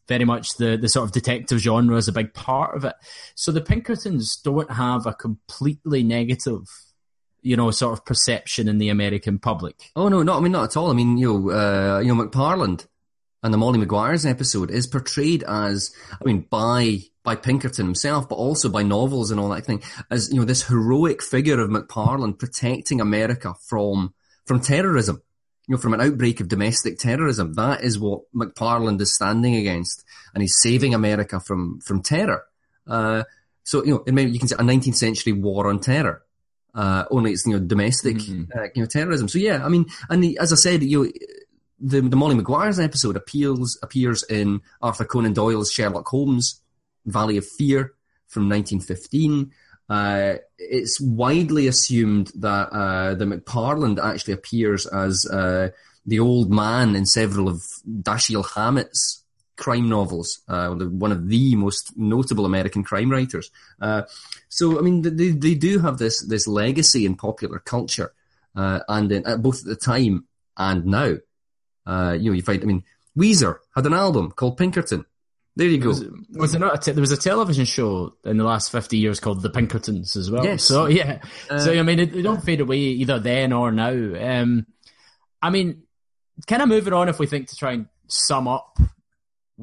[0.09, 2.95] very much the the sort of detective genre is a big part of it.
[3.35, 6.67] So the Pinkertons don't have a completely negative
[7.43, 9.91] you know, sort of perception in the American public.
[9.97, 10.91] Oh no, no, I mean not at all.
[10.91, 12.87] I mean, you know, uh, you know, McParland
[13.43, 18.37] and the Molly Maguires episode is portrayed as, I mean, by by Pinkerton himself, but
[18.37, 22.39] also by novels and all that thing, as you know, this heroic figure of McParland
[22.39, 24.15] protecting America from
[24.45, 25.23] from terrorism,
[25.69, 27.55] you know, from an outbreak of domestic terrorism.
[27.55, 32.45] That is what McParland is standing against, and he's saving America from from terror.
[32.87, 33.25] Uh,
[33.65, 36.23] so you know, you can say a 19th century war on terror.
[36.75, 38.59] Uh, only it's you know domestic mm-hmm.
[38.59, 39.29] uh, you know terrorism.
[39.29, 41.11] So yeah, I mean, and the, as I said, you know,
[41.81, 46.61] the the Molly Maguire's episode appeals appears in Arthur Conan Doyle's Sherlock Holmes
[47.05, 47.93] Valley of Fear
[48.29, 49.53] from 1915.
[49.89, 55.69] Uh, it's widely assumed that uh, the McParland actually appears as uh,
[56.07, 59.22] the old man in several of Dashiell Hammett's
[59.57, 63.51] crime novels, uh, one of the most notable American crime writers.
[63.81, 64.03] Uh,
[64.49, 68.13] so, I mean, they, they do have this this legacy in popular culture,
[68.57, 70.27] uh, and in, both at the time
[70.57, 71.05] and now.
[71.07, 71.21] you
[71.87, 72.85] know, you find, I mean,
[73.17, 75.05] Weezer had an album called Pinkerton.
[75.55, 75.89] There you go.
[75.89, 76.81] Was, was there not?
[76.81, 80.31] Te- there was a television show in the last fifty years called The Pinkertons as
[80.31, 80.45] well.
[80.45, 80.65] Yes.
[80.65, 81.21] So yeah.
[81.51, 83.91] Uh, so I mean, it, it, don't fade away either then or now.
[83.91, 84.67] Um,
[85.43, 85.83] I mean,
[86.47, 88.79] kind of moving on if we think to try and sum up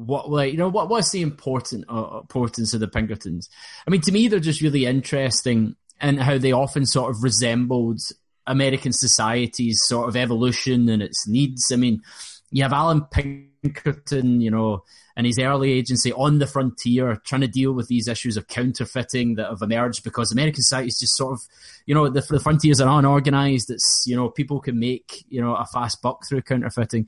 [0.06, 3.48] what like you know what what's the important uh, importance of the Pinkertons?
[3.86, 8.00] I mean, to me, they're just really interesting in how they often sort of resembled
[8.46, 11.70] American society's sort of evolution and its needs.
[11.72, 12.02] I mean,
[12.50, 14.84] you have Allan Pinkerton, you know
[15.20, 19.34] and his early agency on the frontier, trying to deal with these issues of counterfeiting
[19.34, 21.42] that have emerged because American society is just sort of,
[21.84, 23.68] you know, the, the frontiers are unorganized.
[23.68, 27.06] It's, you know, people can make, you know, a fast buck through counterfeiting.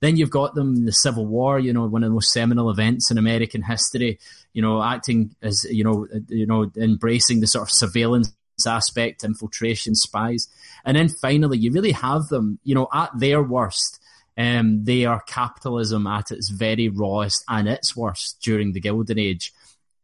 [0.00, 2.70] Then you've got them in the Civil War, you know, one of the most seminal
[2.70, 4.18] events in American history,
[4.52, 8.34] you know, acting as, you know, you know, embracing the sort of surveillance
[8.66, 10.48] aspect, infiltration, spies.
[10.84, 14.00] And then finally, you really have them, you know, at their worst
[14.36, 19.52] um, they are capitalism at its very rawest and its worst during the Gilded Age,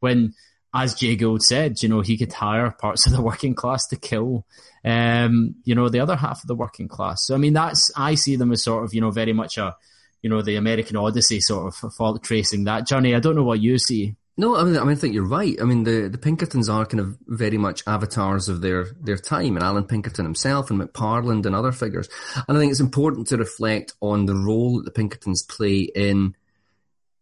[0.00, 0.34] when,
[0.72, 3.96] as Jay Gould said, you know, he could hire parts of the working class to
[3.96, 4.46] kill,
[4.84, 7.26] um, you know, the other half of the working class.
[7.26, 9.74] So, I mean, that's, I see them as sort of, you know, very much a,
[10.22, 13.14] you know, the American Odyssey sort of fault tracing that journey.
[13.14, 14.14] I don't know what you see.
[14.36, 15.60] No, I mean, I mean, I think you're right.
[15.60, 19.56] I mean, the, the Pinkertons are kind of very much avatars of their, their time,
[19.56, 22.08] and Allan Pinkerton himself, and McParland, and other figures.
[22.48, 26.36] And I think it's important to reflect on the role that the Pinkertons play in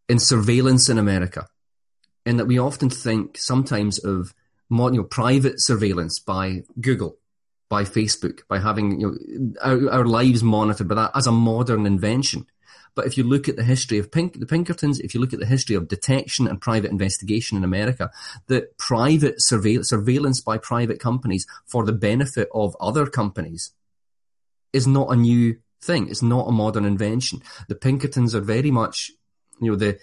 [0.09, 1.49] in surveillance in America,
[2.29, 4.35] in that we often think sometimes of
[4.71, 7.17] you know, private surveillance by Google,
[7.71, 11.87] by Facebook, by having you know, our, our lives monitored by that as a modern
[11.87, 12.47] invention.
[12.95, 15.39] But if you look at the history of Pink, the Pinkertons, if you look at
[15.39, 18.11] the history of detection and private investigation in America,
[18.47, 23.73] the private surveil- surveillance by private companies for the benefit of other companies
[24.75, 26.11] is not a new thing.
[26.11, 27.41] It's not a modern invention.
[27.69, 29.13] The Pinkertons are very much,
[29.63, 29.99] you know, the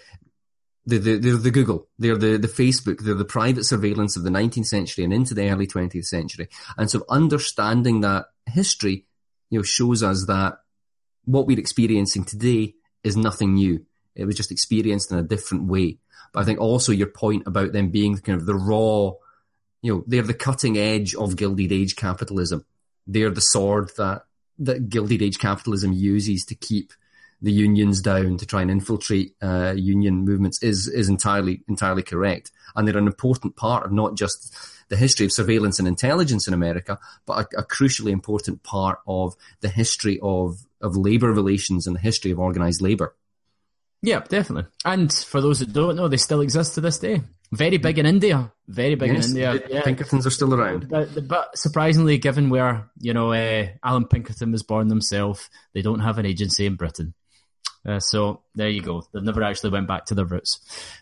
[0.86, 4.30] the, the, they're the Google, they're the, the Facebook, they're the private surveillance of the
[4.30, 6.48] 19th century and into the early 20th century.
[6.78, 9.06] And so understanding that history,
[9.50, 10.60] you know, shows us that
[11.26, 13.86] what we're experiencing today is nothing new.
[14.16, 15.98] It was just experienced in a different way.
[16.32, 19.14] But I think also your point about them being kind of the raw,
[19.82, 22.66] you know, they're the cutting edge of Gilded Age capitalism.
[23.08, 24.26] They're the sword that,
[24.60, 26.94] that Gilded Age capitalism uses to keep
[27.42, 32.52] the unions down to try and infiltrate uh, union movements is is entirely entirely correct,
[32.76, 34.56] and they're an important part of not just
[34.88, 39.36] the history of surveillance and intelligence in America, but a, a crucially important part of
[39.62, 43.16] the history of of labor relations and the history of organized labor.
[44.02, 44.70] Yeah, definitely.
[44.84, 47.22] And for those that don't know, they still exist to this day.
[47.52, 48.52] Very big in India.
[48.68, 49.64] Very big yes, in India.
[49.70, 49.84] Yeah.
[49.84, 50.90] Pinkertons are still around.
[50.90, 56.00] But, but surprisingly, given where you know uh, Allan Pinkerton was born himself, they don't
[56.00, 57.14] have an agency in Britain.
[57.86, 59.04] Uh, so there you go.
[59.14, 60.60] They've never actually went back to their roots.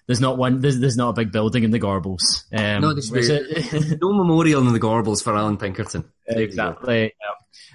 [0.08, 0.60] There's not one.
[0.60, 2.44] There's, there's not a big building in the Gorbals.
[2.52, 3.12] Um, no, there's
[4.02, 6.04] no memorial in the Gorbals for Allan Pinkerton.
[6.28, 7.14] Exactly.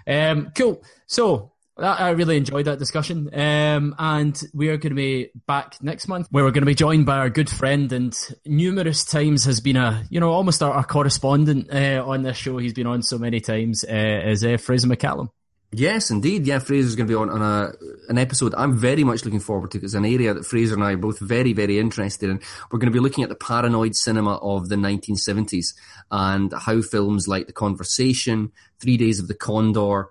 [0.06, 0.30] Yeah.
[0.30, 0.82] Um, cool.
[1.06, 3.30] So I really enjoyed that discussion.
[3.32, 6.74] Um, and we are going to be back next month where we're going to be
[6.74, 10.72] joined by our good friend and numerous times has been a, you know, almost our,
[10.72, 12.58] our correspondent uh, on this show.
[12.58, 15.28] He's been on so many times, uh, is uh, Fraser McCallum.
[15.70, 16.46] Yes, indeed.
[16.46, 17.72] Yeah, Fraser's going to be on, on a,
[18.08, 19.78] an episode I'm very much looking forward to.
[19.82, 22.40] It's an area that Fraser and I are both very, very interested in.
[22.70, 25.74] We're going to be looking at the paranoid cinema of the 1970s
[26.10, 28.50] and how films like The Conversation,
[28.80, 30.08] Three Days of the Condor,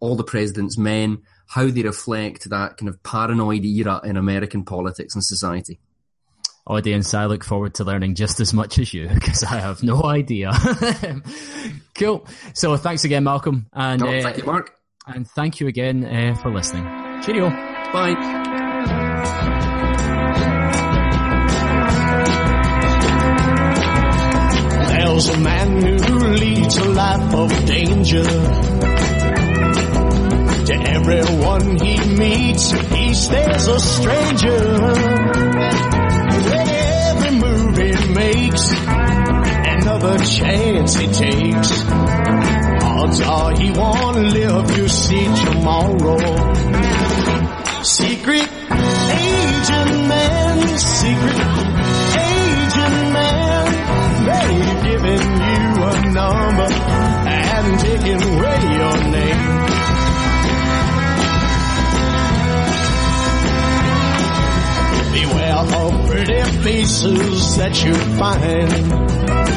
[0.00, 5.14] All the President's Men, how they reflect that kind of paranoid era in American politics
[5.14, 5.78] and society.
[6.66, 10.02] Audience, I look forward to learning just as much as you because I have no
[10.02, 10.52] idea.
[11.94, 12.26] cool.
[12.54, 13.66] So thanks again, Malcolm.
[13.72, 14.79] And oh, thank uh, you, Mark.
[15.06, 16.84] And thank you again uh, for listening.
[17.22, 17.48] Cheerio.
[17.48, 18.14] Bye.
[24.88, 28.24] There's a man who leads a life of danger.
[30.64, 34.64] To everyone he meets, he stays a stranger.
[36.52, 42.59] Every move he makes, another chance he takes
[43.00, 46.18] odds are he won't live to see tomorrow.
[47.82, 48.48] Secret
[49.10, 51.40] agent man, secret
[52.28, 53.66] agent man,
[54.28, 56.70] they've given you a number
[57.36, 59.44] and taken away your name.
[65.14, 69.49] Beware of pretty faces that you find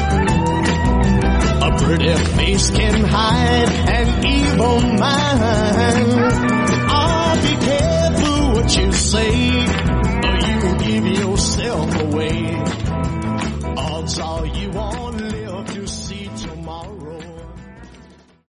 [1.84, 3.68] pretty face can hide
[3.98, 6.12] an evil mind.
[6.96, 9.66] Oh, be careful what you say,
[10.26, 12.62] or you will give yourself away.
[13.76, 14.63] Odds are you